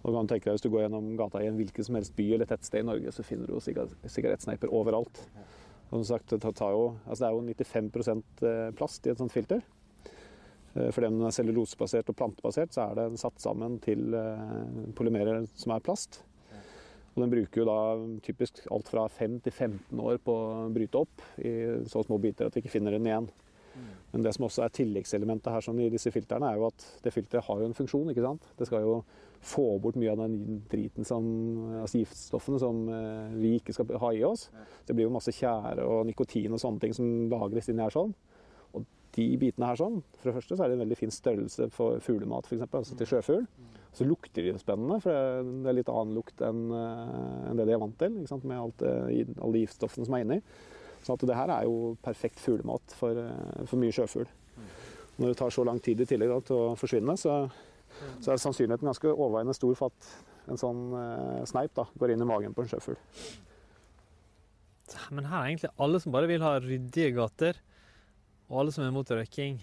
Og 0.01 0.15
kan 0.17 0.25
du 0.25 0.33
tenke 0.33 0.49
deg 0.49 0.57
Hvis 0.57 0.65
du 0.65 0.71
går 0.73 0.87
gjennom 0.87 1.11
gata 1.19 1.43
i 1.45 1.51
en 1.51 1.59
hvilken 1.61 1.85
som 1.91 1.99
helst 1.99 2.17
by 2.17 2.31
eller 2.39 2.49
tettsted 2.49 2.81
i 2.81 2.89
Norge, 2.89 3.13
så 3.13 3.27
finner 3.27 3.51
du 3.51 3.59
jo 3.59 3.61
sigarettsneiper 3.61 4.73
overalt. 4.73 5.21
Og 5.91 5.99
som 5.99 6.09
sagt, 6.15 6.33
det, 6.33 6.41
tar 6.57 6.73
jo, 6.73 6.95
altså 7.05 7.27
det 7.27 7.29
er 7.29 7.37
jo 7.37 7.77
95% 7.93 8.49
plast 8.81 9.05
i 9.05 9.13
et 9.13 9.21
sånt 9.21 9.35
filter. 9.35 9.61
For 10.73 10.95
Fordi 10.95 11.11
om 11.11 11.19
den 11.19 11.27
er 11.27 11.35
cellulosebasert 11.35 12.09
og 12.13 12.17
plantebasert, 12.17 12.73
så 12.73 12.87
er 12.87 12.99
den 13.03 13.21
satt 13.21 13.43
sammen 13.43 13.81
til 13.83 14.15
eh, 14.15 14.93
polymerer 14.97 15.45
som 15.59 15.75
er 15.75 15.85
plast. 15.85 16.23
Og 17.11 17.23
den 17.25 17.33
bruker 17.33 17.63
jo 17.63 17.67
da 17.69 17.79
typisk 18.25 18.63
alt 18.71 18.91
fra 18.91 19.07
5 19.11 19.41
til 19.45 19.53
15 19.53 20.03
år 20.03 20.21
på 20.23 20.35
å 20.35 20.69
bryte 20.73 21.01
opp 21.01 21.25
i 21.43 21.53
så 21.91 22.05
små 22.07 22.21
biter 22.23 22.47
at 22.47 22.55
vi 22.55 22.63
ikke 22.63 22.77
finner 22.77 22.95
den 22.95 23.09
igjen. 23.09 23.31
Men 24.11 24.25
det 24.27 24.33
som 24.35 24.47
også 24.47 24.65
er 24.65 24.73
tilleggselementet 24.75 25.53
her 25.55 25.65
sånn 25.65 25.81
i 25.83 25.91
disse 25.93 26.11
filtrene, 26.15 26.49
er 26.51 26.59
jo 26.59 26.67
at 26.67 26.87
det 27.05 27.13
filteret 27.15 27.47
har 27.47 27.61
jo 27.61 27.69
en 27.69 27.77
funksjon. 27.77 28.11
ikke 28.11 28.25
sant? 28.25 28.49
Det 28.59 28.67
skal 28.67 28.83
jo 28.83 28.95
få 29.41 29.67
bort 29.81 29.99
mye 30.01 30.13
av 30.13 30.25
den 30.25 30.63
driten 30.71 31.07
som, 31.07 31.25
altså 31.81 32.03
giftstoffene 32.03 32.61
som 32.61 32.83
eh, 32.93 33.37
vi 33.41 33.55
ikke 33.61 33.75
skal 33.77 33.95
ha 34.03 34.11
i 34.17 34.25
oss. 34.27 34.49
Det 34.87 34.97
blir 34.97 35.07
jo 35.07 35.15
masse 35.15 35.33
tjære 35.37 35.87
og 35.87 36.03
nikotin 36.11 36.57
og 36.57 36.63
sånne 36.63 36.83
ting 36.83 36.97
som 36.97 37.31
lagres 37.31 37.71
inni 37.71 37.85
her 37.87 37.95
sånn. 37.95 38.13
Og 38.75 38.85
de 39.17 39.29
bitene 39.41 39.71
her 39.71 39.79
sånn, 39.79 40.03
for 40.19 40.31
det 40.31 40.37
første 40.41 40.59
så 40.59 40.65
er 40.65 40.73
det 40.73 40.79
en 40.79 40.85
veldig 40.85 40.99
fin 40.99 41.15
størrelse 41.15 41.71
for 41.75 42.03
fuglemat, 42.05 42.51
f.eks. 42.51 42.67
Altså 42.67 42.99
til 42.99 43.13
sjøfugl. 43.15 43.47
Så 43.97 44.07
lukter 44.07 44.47
de 44.47 44.55
spennende, 44.61 45.01
for 45.03 45.11
det 45.43 45.71
er 45.71 45.77
litt 45.81 45.89
annen 45.91 46.15
lukt 46.15 46.43
enn 46.47 46.69
eh, 46.71 47.49
det 47.59 47.67
de 47.67 47.75
er 47.75 47.83
vant 47.83 47.97
til. 47.99 48.21
Med 48.45 48.59
alt, 48.59 48.85
alle 48.87 49.55
de 49.57 49.65
giftstoffene 49.65 50.07
som 50.07 50.17
er 50.19 50.27
inni. 50.27 50.39
Så 51.03 51.17
at 51.17 51.25
det 51.27 51.37
her 51.37 51.51
er 51.53 51.67
jo 51.69 51.97
perfekt 52.05 52.41
fuglemat 52.43 52.95
for, 52.97 53.17
eh, 53.17 53.65
for 53.67 53.81
mye 53.81 53.95
sjøfugl. 53.95 54.29
Når 55.21 55.33
det 55.33 55.39
tar 55.41 55.53
så 55.53 55.65
lang 55.67 55.81
tid 55.85 56.01
i 56.01 56.09
tillegg 56.09 56.33
da, 56.33 56.41
til 56.45 56.57
å 56.57 56.75
forsvinne, 56.81 57.17
så, 57.21 57.43
så 58.23 58.33
er 58.33 58.41
sannsynligheten 58.41 58.89
ganske 58.89 59.13
overveiende 59.13 59.57
stor 59.57 59.77
for 59.79 59.93
at 59.93 60.51
en 60.51 60.61
sånn 60.61 60.85
eh, 60.97 61.41
sneip 61.49 61.75
da, 61.77 61.87
går 62.01 62.15
inn 62.15 62.25
i 62.25 62.29
magen 62.29 62.57
på 62.57 62.65
en 62.65 62.71
sjøfugl. 62.73 63.01
Men 65.15 65.29
her 65.31 65.41
er 65.41 65.51
egentlig 65.53 65.75
alle 65.81 66.01
som 66.03 66.15
bare 66.15 66.31
vil 66.31 66.45
ha 66.45 66.57
ryddige 66.61 67.15
gater, 67.17 67.61
og 68.51 68.65
alle 68.65 68.75
som 68.75 68.85
er 68.85 68.95
mot 68.95 69.13
røyking, 69.15 69.61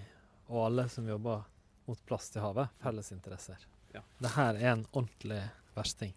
og 0.47 0.61
alle 0.69 0.87
som 0.91 1.07
jobber 1.09 1.43
mot 1.87 2.05
plast 2.07 2.37
i 2.39 2.43
havet, 2.43 2.71
felles 2.83 3.11
interesser. 3.15 3.59
Ja. 3.97 4.05
Det 4.23 4.33
her 4.37 4.61
er 4.61 4.71
en 4.75 4.87
ordentlig 4.93 5.43
versting. 5.77 6.15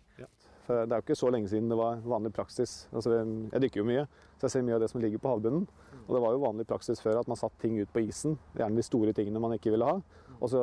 For 0.70 0.86
det 0.86 0.94
er 0.94 1.00
jo 1.00 1.06
ikke 1.08 1.18
så 1.18 1.30
lenge 1.34 1.50
siden 1.50 1.70
det 1.70 1.76
var 1.78 1.98
vanlig 2.06 2.30
praksis. 2.36 2.84
Altså, 2.94 3.16
jeg 3.50 3.62
dykker 3.64 3.80
jo 3.80 3.88
mye, 3.88 4.04
så 4.38 4.46
jeg 4.46 4.52
ser 4.54 4.66
mye 4.68 4.76
av 4.76 4.84
det 4.84 4.90
som 4.92 5.02
ligger 5.02 5.18
på 5.18 5.32
havbunnen. 5.32 5.64
Og 6.04 6.12
det 6.14 6.20
var 6.22 6.34
jo 6.34 6.42
vanlig 6.44 6.66
praksis 6.70 7.02
før 7.02 7.18
at 7.20 7.28
man 7.30 7.38
satte 7.38 7.58
ting 7.62 7.74
ut 7.80 7.90
på 7.90 8.04
isen, 8.04 8.36
gjerne 8.58 8.78
de 8.78 8.84
store 8.86 9.14
tingene 9.16 9.42
man 9.42 9.56
ikke 9.56 9.72
ville 9.74 9.88
ha. 9.88 9.96
Og 10.40 10.48
så 10.52 10.60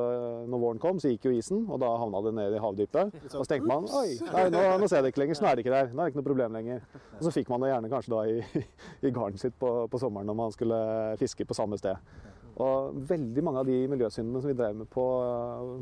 når 0.50 0.62
våren 0.64 0.80
kom, 0.82 1.02
så 1.04 1.12
gikk 1.12 1.28
jo 1.28 1.34
isen, 1.36 1.66
og 1.68 1.82
da 1.84 1.90
havna 2.00 2.22
det 2.26 2.34
ned 2.40 2.56
i 2.56 2.62
havdypet. 2.64 3.18
Og 3.28 3.36
så 3.36 3.50
tenkte 3.52 3.70
man 3.70 3.90
oi, 4.00 4.16
nei, 4.32 4.46
nå, 4.54 4.64
nå 4.80 4.88
ser 4.88 5.02
jeg 5.02 5.08
det 5.08 5.12
ikke 5.14 5.24
lenger, 5.26 5.40
så 5.40 5.46
nå 5.46 5.50
er 5.52 5.60
det 5.60 5.66
ikke 5.66 5.76
der. 5.76 5.92
Nå 5.92 6.00
er 6.00 6.08
det 6.08 6.14
ikke 6.14 6.22
noe 6.22 6.30
problem 6.30 6.58
lenger. 6.58 6.88
Og 7.18 7.28
så 7.28 7.34
fikk 7.36 7.52
man 7.52 7.66
det 7.66 7.74
gjerne 7.74 7.92
kanskje 7.92 8.16
da 8.16 8.24
i, 8.32 8.64
i 9.08 9.14
garnet 9.20 9.44
sitt 9.44 9.60
på, 9.60 9.74
på 9.92 10.02
sommeren 10.02 10.32
når 10.32 10.40
man 10.40 10.56
skulle 10.56 10.80
fiske 11.22 11.46
på 11.48 11.58
samme 11.58 11.80
sted. 11.80 12.00
Og 12.64 12.96
veldig 13.12 13.44
mange 13.46 13.62
av 13.62 13.70
de 13.70 13.84
miljøsyndene 13.92 14.42
som 14.42 14.50
vi 14.50 14.58
drev 14.58 14.80
med 14.80 14.90
på 14.90 15.06
uh, 15.22 15.76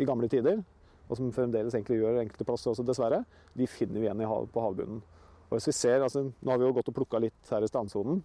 i 0.00 0.06
gamle 0.08 0.30
tider, 0.30 0.62
og 1.08 1.18
som 1.18 1.32
fremdeles 1.34 1.74
egentlig 1.76 2.00
gjør 2.00 2.22
enkelte 2.22 2.46
plasser 2.48 2.72
også, 2.72 2.86
dessverre, 2.86 3.22
de 3.56 3.68
finner 3.68 4.00
vi 4.00 4.08
igjen 4.08 4.24
hav, 4.28 4.46
på 4.52 4.62
havbunnen. 4.64 5.02
Og 5.50 5.56
hvis 5.56 5.68
vi 5.68 5.76
ser, 5.76 6.02
altså, 6.02 6.24
Nå 6.24 6.50
har 6.50 6.60
vi 6.60 6.66
jo 6.66 6.76
gått 6.76 6.88
og 6.90 6.96
plukka 6.96 7.20
litt 7.22 7.52
her 7.52 7.64
i 7.64 7.68
strandsonen, 7.70 8.22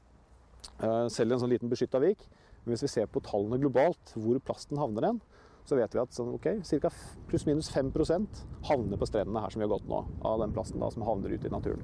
uh, 0.80 1.08
selv 1.12 1.32
i 1.32 1.36
en 1.36 1.44
sånn 1.44 1.52
liten 1.52 1.72
beskytta 1.72 2.02
vik. 2.02 2.24
Men 2.64 2.74
hvis 2.74 2.86
vi 2.88 2.94
ser 2.96 3.12
på 3.12 3.22
tallene 3.24 3.60
globalt, 3.62 4.16
hvor 4.16 4.40
plasten 4.44 4.80
havner 4.80 5.10
hen, 5.10 5.22
så 5.70 5.78
vet 5.78 5.94
vi 5.94 6.02
at 6.02 6.16
sånn, 6.16 6.32
okay, 6.34 6.64
ca. 6.82 6.90
pluss-minus 7.30 7.70
5% 7.76 8.42
havner 8.72 9.00
på 9.00 9.08
strendene 9.08 9.44
her 9.44 9.54
som 9.54 9.62
vi 9.62 9.68
har 9.68 9.76
gått 9.76 9.88
nå, 9.90 10.00
av 10.26 10.42
den 10.42 10.56
plasten 10.56 10.82
da, 10.82 10.90
som 10.94 11.06
havner 11.06 11.36
ute 11.36 11.50
i 11.50 11.54
naturen. 11.54 11.84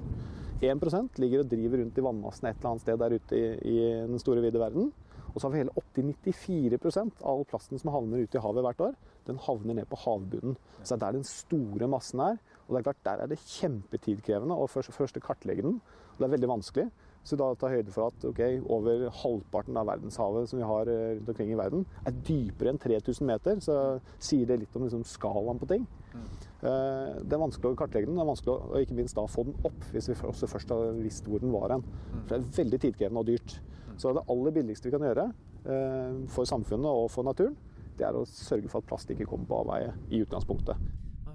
1% 0.64 1.20
ligger 1.20 1.42
og 1.42 1.50
driver 1.52 1.82
rundt 1.82 1.98
i 2.00 2.04
vannmassene 2.04 2.50
et 2.50 2.58
eller 2.58 2.72
annet 2.72 2.84
sted 2.86 3.00
der 3.02 3.14
ute 3.14 3.36
i, 3.38 3.44
i 3.60 3.76
den 4.08 4.22
store, 4.22 4.42
vide 4.42 4.60
verden. 4.60 4.88
Og 5.36 5.42
så 5.42 5.50
har 5.50 5.52
vi 5.52 5.60
hele 5.60 5.74
80-94% 5.76 7.18
av 7.20 7.28
all 7.34 7.44
plasten 7.44 7.80
som 7.80 7.92
havner 7.92 8.24
ute 8.24 8.38
i 8.38 8.40
havet 8.40 8.64
hvert 8.64 8.84
år, 8.86 8.94
den 9.28 9.40
havner 9.44 9.76
ned 9.76 9.88
på 9.90 9.98
havbunnen. 10.00 10.56
Så 10.80 10.94
det 10.94 10.96
er 10.96 11.02
der 11.02 11.18
den 11.18 11.26
store 11.28 11.88
massen 11.92 12.22
er. 12.24 12.38
Og 12.64 12.72
det 12.72 12.80
er 12.80 12.86
klart, 12.86 13.02
der 13.04 13.24
er 13.24 13.28
det 13.28 13.42
kjempetidkrevende 13.42 14.56
å 14.56 14.68
først, 14.70 14.94
først 14.96 15.20
kartlegge 15.20 15.66
den. 15.66 15.76
Og 16.14 16.22
det 16.22 16.28
er 16.30 16.32
veldig 16.38 16.50
vanskelig. 16.54 16.86
Så 17.26 17.36
da 17.36 17.50
ta 17.58 17.68
høyde 17.68 17.90
for 17.90 18.12
at 18.12 18.24
okay, 18.28 18.60
over 18.70 19.08
halvparten 19.20 19.76
av 19.76 19.88
verdenshavet 19.90 20.48
som 20.48 20.60
vi 20.60 20.66
har 20.66 20.88
eh, 20.88 21.16
rundt 21.18 21.30
omkring 21.32 21.50
i 21.52 21.58
verden, 21.58 21.82
er 22.06 22.18
dypere 22.24 22.70
enn 22.70 22.80
3000 22.80 23.26
meter. 23.26 23.60
Så 23.60 23.78
sier 24.22 24.48
det 24.48 24.60
litt 24.62 24.78
om 24.78 24.86
liksom, 24.86 25.02
skalaen 25.10 25.60
på 25.60 25.68
ting. 25.74 25.88
Mm. 26.14 26.28
Det 26.62 27.34
er 27.36 27.42
vanskelig 27.42 27.74
å 27.74 27.78
kartlegge 27.78 28.08
den, 28.08 28.16
det 28.16 28.22
er 28.24 28.30
vanskelig 28.30 28.54
å 28.54 28.70
og 28.70 28.78
ikke 28.80 28.96
minst 28.96 29.18
da 29.18 29.26
få 29.28 29.44
den 29.46 29.58
opp 29.68 29.82
hvis 29.92 30.08
vi 30.08 30.14
også 30.24 30.48
først 30.48 30.70
har 30.72 30.96
visst 31.02 31.26
hvor 31.28 31.42
den 31.42 31.52
var 31.52 31.74
hen. 31.74 31.84
For 32.14 32.32
det 32.32 32.38
er 32.38 32.54
veldig 32.62 32.80
tidkrevende 32.86 33.22
og 33.22 33.28
dyrt. 33.28 33.58
Så 33.96 34.12
det 34.16 34.24
aller 34.32 34.54
billigste 34.56 34.88
vi 34.88 34.94
kan 34.94 35.06
gjøre 35.06 35.26
eh, 35.30 36.20
for 36.32 36.48
samfunnet 36.48 36.88
og 36.90 37.08
for 37.12 37.26
naturen, 37.26 37.56
det 37.96 38.04
er 38.04 38.16
å 38.16 38.26
sørge 38.28 38.68
for 38.68 38.82
at 38.82 38.88
plast 38.90 39.10
ikke 39.12 39.28
kommer 39.28 39.48
på 39.48 39.60
avveie 39.64 39.92
i 40.12 40.20
utgangspunktet. 40.24 40.76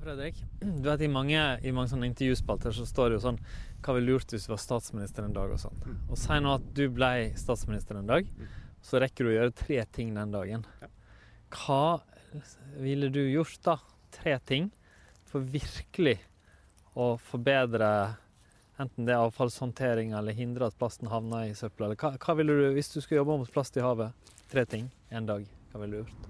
Fredrik, 0.02 0.40
du 0.60 0.88
vet, 0.88 1.02
I 1.06 1.10
mange, 1.14 1.42
i 1.62 1.72
mange 1.74 1.92
sånne 1.92 2.08
intervjuspalter 2.10 2.74
så 2.74 2.88
står 2.90 3.12
det 3.12 3.20
jo 3.20 3.26
sånn 3.28 3.38
Hva 3.86 3.94
ville 3.94 4.10
du 4.10 4.16
gjort 4.16 4.34
hvis 4.34 4.48
du 4.48 4.54
var 4.56 4.62
statsminister 4.64 5.28
en 5.28 5.36
dag? 5.36 5.52
Og 5.54 5.62
sånn. 5.62 5.78
Og 6.10 6.18
Si 6.18 6.40
nå 6.42 6.56
at 6.58 6.66
du 6.74 6.88
ble 6.90 7.12
statsminister 7.38 8.00
en 8.00 8.10
dag, 8.10 8.32
så 8.82 9.02
rekker 9.02 9.28
du 9.28 9.30
å 9.30 9.36
gjøre 9.36 9.54
tre 9.60 9.78
ting 9.94 10.16
den 10.18 10.34
dagen. 10.34 10.66
Hva 11.54 12.02
ville 12.82 13.12
du 13.14 13.22
gjort 13.28 13.62
da? 13.68 13.78
Tre 14.18 14.40
ting 14.50 14.72
for 15.30 15.46
virkelig 15.46 16.18
å 16.98 17.14
forbedre 17.22 17.92
enten 18.82 19.08
det 19.08 19.14
er 19.16 19.24
avfallshåndtering 19.24 20.16
eller 20.18 20.36
hindre 20.36 20.70
at 20.72 20.78
plasten 20.80 21.10
havner 21.12 21.50
i 21.50 21.58
søpla? 21.58 21.92
Hva, 21.96 22.14
hva 22.18 22.38
ville 22.40 22.56
du, 22.58 22.68
hvis 22.76 22.92
du 22.94 23.00
skulle 23.02 23.22
jobbe 23.22 23.38
mot 23.42 23.54
plast 23.54 23.78
i 23.78 23.86
havet, 23.86 24.34
tre 24.52 24.66
ting 24.70 24.90
en 25.14 25.28
dag, 25.30 25.46
hva 25.72 25.84
ville 25.84 26.00
du 26.00 26.04
gjort? 26.04 26.30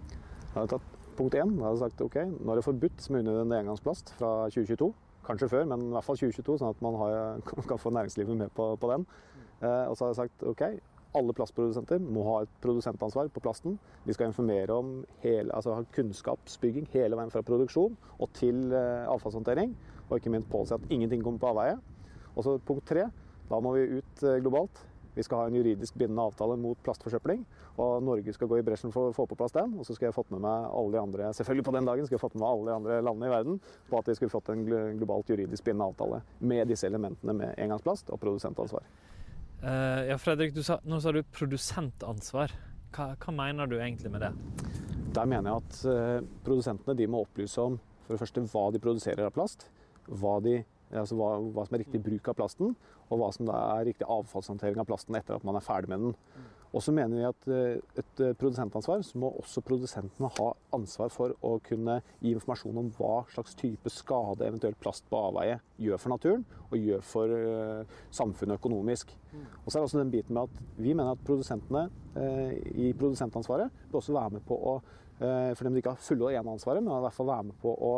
Jeg 0.52 0.58
hadde 0.58 0.74
tatt 0.76 1.00
punkt 1.18 1.38
én. 1.38 1.56
Jeg 1.58 1.66
hadde 1.66 1.82
sagt 1.82 2.04
ok, 2.04 2.20
nå 2.38 2.52
er 2.52 2.60
det 2.60 2.68
forbudt 2.68 3.10
med 3.14 3.26
unødvendig 3.26 3.60
engangsplast 3.62 4.14
fra 4.20 4.32
2022. 4.52 4.92
Kanskje 5.26 5.52
før, 5.52 5.68
men 5.70 5.84
i 5.88 5.92
hvert 5.96 6.08
fall 6.08 6.18
2022, 6.20 6.56
sånn 6.62 6.74
at 6.74 6.82
man 6.84 6.98
har, 7.00 7.18
kan 7.70 7.82
få 7.82 7.94
næringslivet 7.94 8.40
med 8.40 8.56
på, 8.58 8.72
på 8.82 8.90
den. 8.92 9.06
Eh, 9.62 9.86
og 9.88 9.96
så 9.96 10.08
hadde 10.08 10.16
jeg 10.16 10.22
sagt 10.24 10.48
ok, 10.52 10.64
alle 11.20 11.36
plastprodusenter 11.36 12.00
må 12.02 12.24
ha 12.30 12.36
et 12.46 12.52
produsentansvar 12.64 13.30
på 13.36 13.44
plasten. 13.44 13.78
Vi 14.08 14.16
skal 14.16 14.32
informere 14.32 14.76
om 14.76 14.94
hele, 15.26 15.52
altså 15.54 15.76
ha 15.76 15.86
kunnskapsbygging 15.96 16.88
hele 16.94 17.20
veien 17.20 17.34
fra 17.34 17.44
produksjon 17.46 17.98
og 18.18 18.32
til 18.38 18.72
eh, 18.72 19.08
avfallshåndtering. 19.12 19.76
Og 20.10 20.18
ikke 20.20 20.34
minst 20.34 20.50
påse 20.52 20.76
at 20.76 20.88
ingenting 20.92 21.24
kommer 21.24 21.40
på 21.40 21.52
avveie. 21.52 21.78
Og 22.36 22.46
så 22.46 22.56
punkt 22.65 22.88
tre, 22.88 23.08
da 23.50 23.60
må 23.63 23.76
vi 23.76 24.00
ut 24.00 24.24
eh, 24.24 24.39
globalt. 24.44 24.86
Vi 25.12 25.24
skal 25.28 25.41
ha 25.41 25.50
en 25.50 25.58
juridisk 25.58 25.98
bindende 26.00 26.24
avtale 26.24 26.56
mot 26.60 26.80
plastforsøpling. 26.86 27.44
Og 27.82 28.04
Norge 28.04 28.34
skal 28.36 28.48
gå 28.48 28.62
i 28.62 28.63
bresjen 28.63 28.94
for 28.96 29.10
å 29.10 29.15
få 29.15 29.26
på 29.28 29.36
plass 29.39 29.52
den. 29.56 29.74
Og 29.80 29.88
så 29.88 29.96
skal 29.96 30.08
jeg 30.08 30.15
fått 30.15 30.32
med 30.32 30.44
meg 30.46 30.70
alle 30.72 30.96
de 30.96 31.02
andre 31.02 31.32
selvfølgelig 31.36 31.67
på 31.67 31.76
den 31.76 31.89
dagen, 31.89 32.08
skal 32.08 32.15
jeg 32.15 32.24
fått 32.24 32.38
med 32.38 32.46
meg 32.46 32.54
alle 32.54 32.70
de 32.70 32.76
andre 32.80 33.00
landene 33.04 33.28
i 33.28 33.34
verden 33.34 33.60
på 33.89 34.00
at 34.00 34.08
vi 34.08 34.15
skulle 34.17 34.34
fått 34.34 34.52
en 34.54 34.63
globalt 35.00 35.32
juridisk 35.34 35.67
bindende 35.67 35.89
avtale 35.91 36.22
med 36.39 36.72
disse 36.72 36.88
elementene 36.88 37.36
med 37.36 37.56
engangsplast 37.60 38.12
og 38.15 38.22
produsentansvar. 38.24 38.88
Uh, 39.62 40.08
ja, 40.08 40.17
Fredrik, 40.17 40.56
du 40.56 40.63
sa, 40.65 40.80
nå 40.88 40.98
sa 41.04 41.12
du 41.13 41.22
produsentansvar. 41.36 42.56
Hva, 42.96 43.12
hva 43.20 43.34
mener 43.36 43.70
du 43.70 43.78
egentlig 43.78 44.10
med 44.12 44.24
det? 44.24 44.32
Der 45.13 45.28
mener 45.28 45.52
jeg 45.52 45.62
at 45.62 45.82
uh, 45.91 46.30
produsentene 46.46 46.96
de 46.98 47.08
må 47.12 47.26
opplyse 47.26 47.62
om 47.62 47.78
for 48.06 48.15
det 48.15 48.24
første 48.24 48.44
hva 48.52 48.63
de 48.74 48.82
produserer 48.84 49.28
av 49.28 49.36
plast, 49.36 49.67
hva, 50.08 50.39
de, 50.44 50.62
altså 50.99 51.17
hva, 51.19 51.34
hva 51.56 51.65
som 51.67 51.77
er 51.77 51.84
riktig 51.86 52.01
bruk 52.04 52.32
av 52.32 52.38
plasten, 52.39 52.75
og 53.12 53.21
hva 53.21 53.30
som 53.36 53.49
er 53.54 53.86
riktig 53.91 54.08
avfallshåndtering 54.08 54.82
av 54.82 54.89
plasten 54.89 55.17
etter 55.19 55.38
at 55.38 55.45
man 55.47 55.60
er 55.60 55.65
ferdig 55.65 55.91
med 55.91 56.08
den. 56.08 56.17
Og 56.71 56.80
så 56.84 56.93
mener 56.95 57.17
vi 57.17 57.23
at 57.27 57.47
eh, 57.51 57.80
et 57.99 58.21
eh, 58.23 58.36
produsentansvar, 58.39 59.01
så 59.04 59.19
må 59.19 59.34
også 59.41 59.63
produsentene 59.67 60.30
ha 60.38 60.47
ansvar 60.75 61.12
for 61.12 61.34
å 61.43 61.58
kunne 61.65 61.97
gi 62.21 62.32
informasjon 62.32 62.80
om 62.80 62.91
hva 62.95 63.25
slags 63.34 63.58
type 63.60 63.91
skade 63.91 64.47
eventuelt 64.47 64.80
plast 64.80 65.04
på 65.12 65.19
avveie 65.19 65.60
gjør 65.84 65.99
for 65.99 66.15
naturen, 66.15 66.45
og 66.69 66.77
gjør 66.80 67.04
for 67.04 67.36
eh, 67.36 67.99
samfunnet 68.15 68.62
økonomisk. 68.62 69.12
Og 69.65 69.67
så 69.67 69.75
er 69.75 69.82
det 69.82 69.89
også 69.89 69.99
den 69.99 70.15
biten 70.15 70.38
med 70.38 70.47
at 70.47 70.80
vi 70.80 70.95
mener 70.95 71.13
at 71.13 71.27
produsentene 71.27 71.89
i 72.75 72.89
produsentansvaret 72.99 73.71
bør 73.88 74.01
også 74.01 74.15
være 74.17 74.34
med 74.36 74.43
på 74.43 74.58
å 74.58 74.73
for 75.21 75.63
dem 75.63 75.75
de 75.75 75.80
ikke 75.84 75.91
har 75.93 76.01
fulle 76.01 76.25
og 76.25 76.34
ene 76.34 76.54
ansvaret, 76.58 76.82
men 76.82 76.95
i 76.95 77.04
hvert 77.04 77.13
fall 77.13 77.27
være 77.30 77.45
med 77.45 77.58
på 77.62 77.71
å 77.71 77.91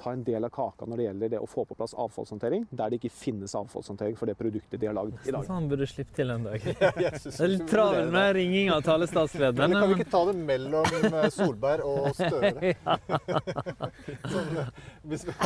ta 0.00 0.12
en 0.12 0.24
del 0.24 0.44
av 0.44 0.52
kaka 0.54 0.88
når 0.88 0.96
det 1.00 1.04
gjelder 1.06 1.32
det 1.34 1.40
å 1.44 1.48
få 1.50 1.64
på 1.68 1.76
plass 1.78 1.94
avfallshåndtering, 1.94 2.66
der 2.70 2.90
det 2.90 3.00
ikke 3.00 3.12
finnes 3.12 3.54
avfallshåndtering 3.58 4.16
for 4.18 4.30
det 4.30 4.36
produktet 4.38 4.80
de 4.80 4.88
har 4.88 4.96
lagd 4.96 5.28
i 5.28 5.34
dag. 5.34 5.44
Sånn 5.46 5.68
burde 5.70 5.84
du 5.84 5.92
slippe 5.92 6.16
til 6.16 6.32
en 6.34 6.46
dag. 6.48 6.64
ja, 6.84 6.92
det 6.96 7.34
er 7.34 7.52
litt 7.52 7.66
travel 7.70 8.12
med 8.14 8.32
ringing 8.38 8.72
av 8.72 8.80
Men 8.80 8.88
talestatsleder. 8.88 9.74
kan 9.76 9.92
vi 9.92 9.98
ikke 9.98 10.10
ta 10.14 10.22
det 10.30 10.36
mellom 10.38 10.84
eh, 11.10 11.28
Solberg 11.34 11.86
og 11.86 12.10
Støre? 12.16 12.74
Sånn, 14.32 14.58
hvis 15.10 15.28
vi... 15.28 15.36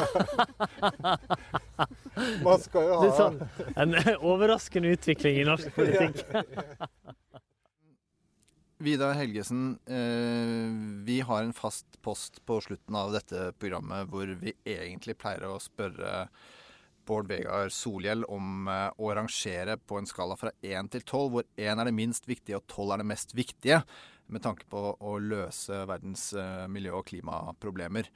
Man 2.44 2.62
skal 2.62 2.88
jo 2.88 3.00
ha 3.00 3.10
sånn 3.18 3.40
en 3.74 3.98
overraskende 4.20 4.94
utvikling 4.94 5.42
i 5.42 5.46
norsk 5.48 5.74
politikk. 5.74 6.24
Vidar 8.84 9.14
Helgesen, 9.14 9.78
eh, 9.86 11.04
vi 11.04 11.20
har 11.20 11.42
en 11.42 11.52
fast 11.56 12.02
post 12.02 12.42
på 12.44 12.58
slutten 12.60 12.96
av 12.98 13.14
dette 13.14 13.46
programmet 13.56 14.10
hvor 14.12 14.28
vi 14.36 14.52
egentlig 14.60 15.14
pleier 15.16 15.46
å 15.48 15.56
spørre 15.62 16.26
Bård 17.08 17.30
Vegar 17.30 17.72
Solhjell 17.72 18.26
om 18.28 18.68
eh, 18.68 18.90
å 19.00 19.14
rangere 19.16 19.78
på 19.80 19.96
en 19.96 20.10
skala 20.10 20.36
fra 20.36 20.52
1 20.60 20.92
til 20.92 21.00
12, 21.06 21.24
hvor 21.32 21.48
1 21.56 21.80
er 21.80 21.88
det 21.88 21.96
minst 21.96 22.28
viktige 22.28 22.60
og 22.60 22.66
12 22.66 22.92
er 22.92 23.00
det 23.00 23.08
mest 23.14 23.32
viktige, 23.32 23.80
med 24.28 24.44
tanke 24.44 24.68
på 24.68 24.84
å 25.00 25.16
løse 25.32 25.80
verdens 25.88 26.34
eh, 26.36 26.68
miljø- 26.68 26.98
og 27.00 27.08
klimaproblemer. 27.08 28.12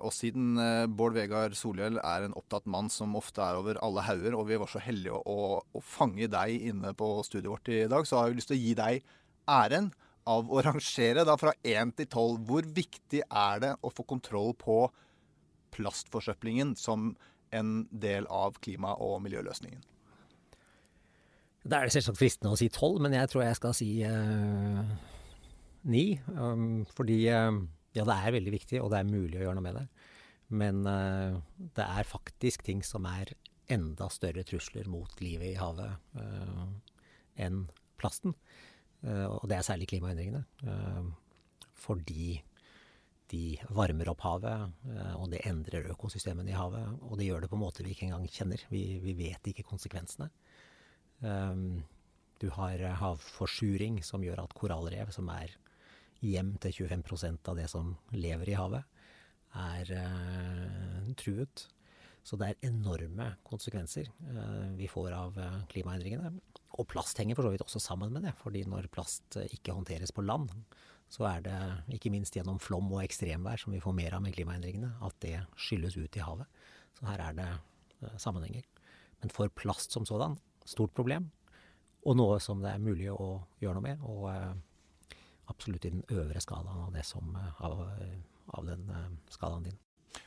Og 0.00 0.08
siden 0.16 0.56
Bård 0.96 1.12
Vegar 1.14 1.52
Solhjell 1.54 1.98
er 2.00 2.24
en 2.24 2.32
opptatt 2.34 2.64
mann 2.66 2.88
som 2.90 3.12
ofte 3.14 3.44
er 3.44 3.58
over 3.60 3.76
alle 3.84 4.02
hauger, 4.02 4.34
og 4.34 4.48
vi 4.48 4.56
var 4.58 4.70
så 4.72 4.80
heldige 4.82 5.20
å, 5.20 5.20
å, 5.20 5.58
å 5.76 5.82
fange 5.84 6.26
deg 6.32 6.64
inne 6.72 6.90
på 6.96 7.10
studiet 7.28 7.52
vårt 7.52 7.68
i 7.70 7.84
dag, 7.92 8.08
så 8.08 8.18
har 8.18 8.32
vi 8.32 8.40
lyst 8.40 8.50
til 8.50 8.56
å 8.56 8.64
gi 8.64 8.72
deg 8.80 9.04
æren 9.50 9.90
av 10.30 10.50
å 10.52 10.62
rangere 10.64 11.24
da 11.26 11.36
fra 11.40 11.52
1 11.66 11.94
til 11.98 12.08
12. 12.08 12.40
Hvor 12.48 12.66
viktig 12.76 13.22
er 13.26 13.62
det 13.64 13.74
å 13.82 13.92
få 13.94 14.06
kontroll 14.08 14.54
på 14.58 14.84
plastforsøplingen 15.74 16.74
som 16.78 17.14
en 17.54 17.84
del 17.90 18.28
av 18.30 18.58
klima- 18.62 18.96
og 19.02 19.20
miljøløsningen? 19.24 19.82
Da 21.60 21.80
er 21.80 21.88
det 21.88 21.94
selvsagt 21.98 22.18
fristende 22.20 22.54
å 22.54 22.58
si 22.58 22.70
tolv, 22.72 23.02
men 23.04 23.12
jeg 23.12 23.28
tror 23.28 23.44
jeg 23.44 23.58
skal 23.58 23.74
si 23.76 23.90
eh, 24.06 24.94
9. 25.84 26.04
Um, 26.32 26.86
fordi 26.96 27.18
eh, 27.28 27.58
ja, 27.96 28.06
det 28.06 28.16
er 28.16 28.36
veldig 28.38 28.54
viktig, 28.54 28.80
og 28.80 28.92
det 28.92 29.02
er 29.02 29.10
mulig 29.10 29.40
å 29.40 29.44
gjøre 29.44 29.58
noe 29.58 29.66
med 29.66 29.76
det. 29.80 29.86
Men 30.60 30.82
eh, 30.88 31.36
det 31.76 31.86
er 31.86 32.08
faktisk 32.08 32.64
ting 32.66 32.82
som 32.86 33.06
er 33.10 33.34
enda 33.70 34.08
større 34.10 34.42
trusler 34.46 34.88
mot 34.90 35.20
livet 35.22 35.52
i 35.52 35.58
havet 35.60 36.18
eh, 36.18 36.64
enn 37.44 37.64
plasten. 38.00 38.34
Eh, 39.06 39.26
og 39.26 39.48
det 39.48 39.58
er 39.58 39.66
særlig 39.66 39.88
klimaendringene. 39.90 40.42
Eh, 40.66 41.68
fordi 41.80 42.40
de 43.30 43.44
varmer 43.76 44.10
opp 44.10 44.24
havet, 44.26 44.74
eh, 44.90 45.14
og 45.16 45.30
det 45.32 45.44
endrer 45.48 45.88
økosystemene 45.92 46.52
i 46.52 46.58
havet. 46.58 46.98
Og 47.06 47.16
det 47.18 47.28
gjør 47.28 47.44
det 47.44 47.50
på 47.52 47.58
en 47.58 47.64
måte 47.64 47.86
vi 47.86 47.94
ikke 47.94 48.08
engang 48.10 48.26
kjenner. 48.28 48.66
Vi, 48.72 48.84
vi 49.04 49.16
vet 49.18 49.52
ikke 49.52 49.68
konsekvensene. 49.68 50.30
Du 52.40 52.46
har 52.56 52.80
havforsuring 52.96 53.98
som 54.00 54.22
gjør 54.24 54.40
at 54.40 54.54
korallrev, 54.56 55.10
som 55.12 55.28
er 55.28 55.52
hjem 56.24 56.54
til 56.64 56.86
25% 56.88 57.50
av 57.52 57.58
det 57.58 57.66
som 57.68 57.90
lever 58.16 58.48
i 58.48 58.56
havet, 58.56 58.86
er 59.52 59.92
truet. 61.20 61.66
Så 62.26 62.36
det 62.40 62.50
er 62.50 62.68
enorme 62.68 63.30
konsekvenser 63.46 64.10
uh, 64.28 64.70
vi 64.76 64.88
får 64.90 65.14
av 65.16 65.38
uh, 65.40 65.62
klimaendringene. 65.72 66.34
Og 66.78 66.88
plast 66.90 67.18
henger 67.18 67.38
for 67.38 67.46
så 67.46 67.54
vidt 67.54 67.64
også 67.64 67.82
sammen 67.82 68.12
med 68.14 68.26
det, 68.28 68.34
fordi 68.42 68.64
når 68.68 68.90
plast 68.92 69.38
ikke 69.42 69.74
håndteres 69.76 70.12
på 70.14 70.24
land, 70.24 70.52
så 71.10 71.26
er 71.26 71.42
det 71.42 71.56
ikke 71.96 72.12
minst 72.14 72.36
gjennom 72.36 72.60
flom 72.62 72.92
og 72.92 73.02
ekstremvær 73.02 73.58
som 73.58 73.74
vi 73.74 73.82
får 73.82 73.96
mer 73.96 74.14
av 74.16 74.22
med 74.22 74.36
klimaendringene, 74.36 74.92
at 75.02 75.16
det 75.24 75.40
skylles 75.58 75.98
ut 75.98 76.16
i 76.16 76.22
havet. 76.22 76.46
Så 77.00 77.08
her 77.08 77.24
er 77.24 77.34
det 77.40 77.50
sammenhenger. 78.22 78.62
Men 79.20 79.34
for 79.34 79.50
plast 79.52 79.92
som 79.92 80.06
sådan, 80.06 80.38
stort 80.64 80.94
problem, 80.94 81.30
og 82.08 82.16
noe 82.16 82.38
som 82.40 82.62
det 82.64 82.72
er 82.72 82.82
mulig 82.82 83.10
å 83.12 83.42
gjøre 83.60 83.76
noe 83.76 83.84
med. 83.84 84.04
Og 84.08 84.26
eh, 84.32 85.20
absolutt 85.52 85.86
i 85.86 85.92
den 85.92 86.04
øvre 86.14 86.40
skalaen 86.40 86.86
av, 86.86 86.96
som, 87.04 87.34
av, 87.36 87.82
av 88.56 88.68
den 88.68 88.88
eh, 88.88 89.08
skalaen 89.32 89.68
din. 89.68 89.78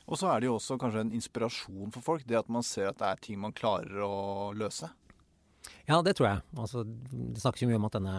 Og 0.07 0.19
så 0.19 0.29
er 0.31 0.41
det 0.41 0.49
jo 0.49 0.57
også 0.57 0.77
kanskje 0.81 1.05
en 1.05 1.15
inspirasjon 1.15 1.91
for 1.95 2.05
folk, 2.05 2.27
det 2.27 2.39
at 2.39 2.51
man 2.51 2.65
ser 2.65 2.91
at 2.91 2.99
det 3.01 3.09
er 3.09 3.23
ting 3.23 3.41
man 3.43 3.55
klarer 3.55 4.03
å 4.05 4.51
løse. 4.55 4.89
Ja, 5.87 6.01
det 6.03 6.17
tror 6.17 6.29
jeg. 6.29 6.45
Altså, 6.59 6.83
det 6.85 7.43
snakkes 7.43 7.65
jo 7.65 7.69
mye 7.71 7.79
om 7.81 7.87
at 7.87 7.97
denne 7.97 8.17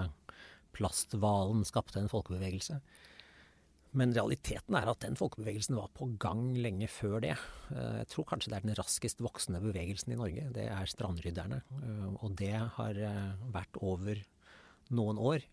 plasthvalen 0.75 1.65
skapte 1.69 2.01
en 2.01 2.11
folkebevegelse. 2.11 2.81
Men 3.95 4.11
realiteten 4.11 4.75
er 4.75 4.89
at 4.91 5.05
den 5.05 5.15
folkebevegelsen 5.15 5.77
var 5.79 5.93
på 5.95 6.09
gang 6.19 6.49
lenge 6.59 6.89
før 6.91 7.21
det. 7.23 7.37
Jeg 7.71 8.09
tror 8.11 8.27
kanskje 8.27 8.51
det 8.51 8.57
er 8.59 8.65
den 8.67 8.79
raskest 8.81 9.23
voksende 9.23 9.61
bevegelsen 9.63 10.17
i 10.17 10.19
Norge. 10.19 10.49
Det 10.57 10.65
er 10.67 10.91
strandrydderne. 10.91 11.61
Og 12.19 12.35
det 12.41 12.57
har 12.59 12.99
vært 13.55 13.79
over 13.79 14.19
noen 14.91 15.21
år. 15.23 15.47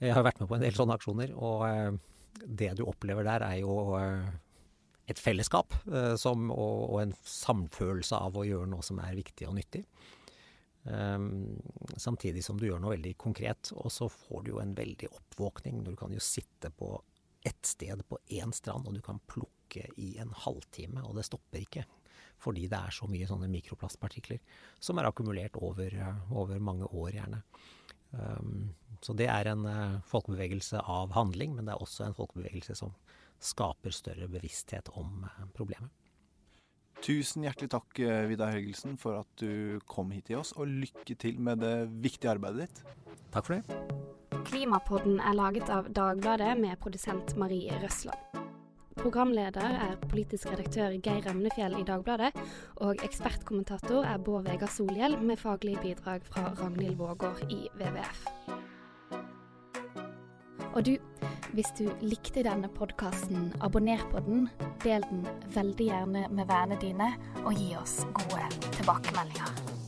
Jeg 0.00 0.16
har 0.16 0.24
vært 0.24 0.40
med 0.40 0.48
på 0.48 0.56
en 0.56 0.64
del 0.64 0.78
sånne 0.78 0.96
aksjoner, 0.96 1.34
og 1.36 2.00
det 2.48 2.72
du 2.78 2.86
opplever 2.88 3.28
der 3.28 3.44
er 3.44 3.58
jo 3.60 3.76
et 5.10 5.20
fellesskap 5.20 5.74
som, 6.20 6.50
og, 6.54 6.96
en 7.02 7.12
samfølelse 7.26 8.16
av 8.16 8.38
å 8.38 8.44
gjøre 8.46 8.68
noe 8.70 8.84
som 8.86 9.00
er 9.02 9.18
viktig 9.18 9.48
og 9.48 9.56
nyttig. 9.58 9.84
samtidig 11.96 12.44
som 12.44 12.58
du 12.58 12.66
gjør 12.68 12.78
noe 12.80 12.94
veldig 12.94 13.12
konkret. 13.20 13.72
Og 13.76 13.92
så 13.92 14.08
får 14.08 14.44
du 14.44 14.52
jo 14.52 14.60
en 14.62 14.74
veldig 14.74 15.10
oppvåkning. 15.10 15.82
Du 15.84 15.96
kan 15.98 16.14
jo 16.14 16.22
sitte 16.22 16.70
på 16.70 16.94
ett 17.42 17.66
sted 17.66 18.02
på 18.08 18.18
én 18.28 18.52
strand, 18.52 18.88
og 18.88 18.94
du 18.94 19.00
kan 19.00 19.20
plukke 19.26 19.86
i 19.96 20.16
en 20.20 20.32
halvtime, 20.36 21.02
og 21.06 21.16
det 21.16 21.26
stopper 21.28 21.64
ikke. 21.64 21.84
Fordi 22.40 22.66
det 22.72 22.78
er 22.78 22.94
så 22.94 23.08
mye 23.10 23.28
sånne 23.28 23.50
mikroplastpartikler 23.52 24.40
som 24.80 24.98
er 24.98 25.08
akkumulert 25.08 25.58
over, 25.60 25.94
over 26.32 26.60
mange 26.62 26.88
år, 26.88 27.12
gjerne. 27.18 27.42
Um, 28.10 28.72
så 29.04 29.14
det 29.16 29.28
er 29.30 29.52
en 29.52 29.66
uh, 29.68 30.00
folkebevegelse 30.08 30.80
av 30.82 31.12
handling, 31.14 31.54
men 31.56 31.68
det 31.68 31.76
er 31.76 31.84
også 31.84 32.08
en 32.08 32.16
folkebevegelse 32.16 32.74
som 32.80 32.96
skaper 33.40 33.94
større 33.94 34.28
bevissthet 34.30 34.92
om 35.00 35.24
uh, 35.26 35.42
problemet. 35.56 35.90
Tusen 37.00 37.46
hjertelig 37.46 37.70
takk, 37.72 38.00
Vidar 38.28 38.52
Helgelsen, 38.52 38.98
for 39.00 39.22
at 39.22 39.40
du 39.40 39.80
kom 39.88 40.10
hit 40.12 40.26
til 40.28 40.42
oss, 40.42 40.52
og 40.52 40.68
lykke 40.68 41.16
til 41.16 41.40
med 41.40 41.62
det 41.64 41.88
viktige 42.04 42.34
arbeidet 42.34 42.68
ditt. 42.68 42.82
Takk 43.32 43.46
for 43.46 43.56
det. 43.56 43.80
Klimapodden 44.50 45.16
er 45.24 45.38
laget 45.38 45.72
av 45.72 45.88
Dagbladet 45.96 46.52
med 46.60 46.76
produsent 46.82 47.32
Marie 47.40 47.72
Røsland. 47.80 48.40
Programleder 49.00 49.64
er 49.64 49.94
politisk 50.10 50.50
redaktør 50.50 50.92
Geir 51.00 51.24
Emnefjell 51.30 51.78
i 51.78 51.84
Dagbladet, 51.88 52.34
og 52.84 53.00
ekspertkommentator 53.04 54.04
er 54.04 54.20
Bård 54.20 54.44
Vegar 54.44 54.68
Solhjell 54.68 55.16
med 55.24 55.40
faglig 55.40 55.78
bidrag 55.80 56.26
fra 56.28 56.50
Ragnhild 56.58 56.98
Vågård 56.98 57.40
i 57.48 57.62
WWF. 57.80 58.26
Og 60.74 60.84
du, 60.84 60.92
hvis 61.56 61.72
du 61.78 61.88
likte 62.04 62.44
denne 62.46 62.70
podkasten, 62.72 63.50
abonner 63.64 64.02
på 64.12 64.22
den, 64.26 64.48
del 64.84 65.04
den 65.10 65.26
veldig 65.54 65.90
gjerne 65.90 66.24
med 66.30 66.46
vennene 66.46 66.80
dine, 66.82 67.12
og 67.44 67.52
gi 67.58 67.74
oss 67.80 68.00
gode 68.14 68.46
tilbakemeldinger. 68.78 69.79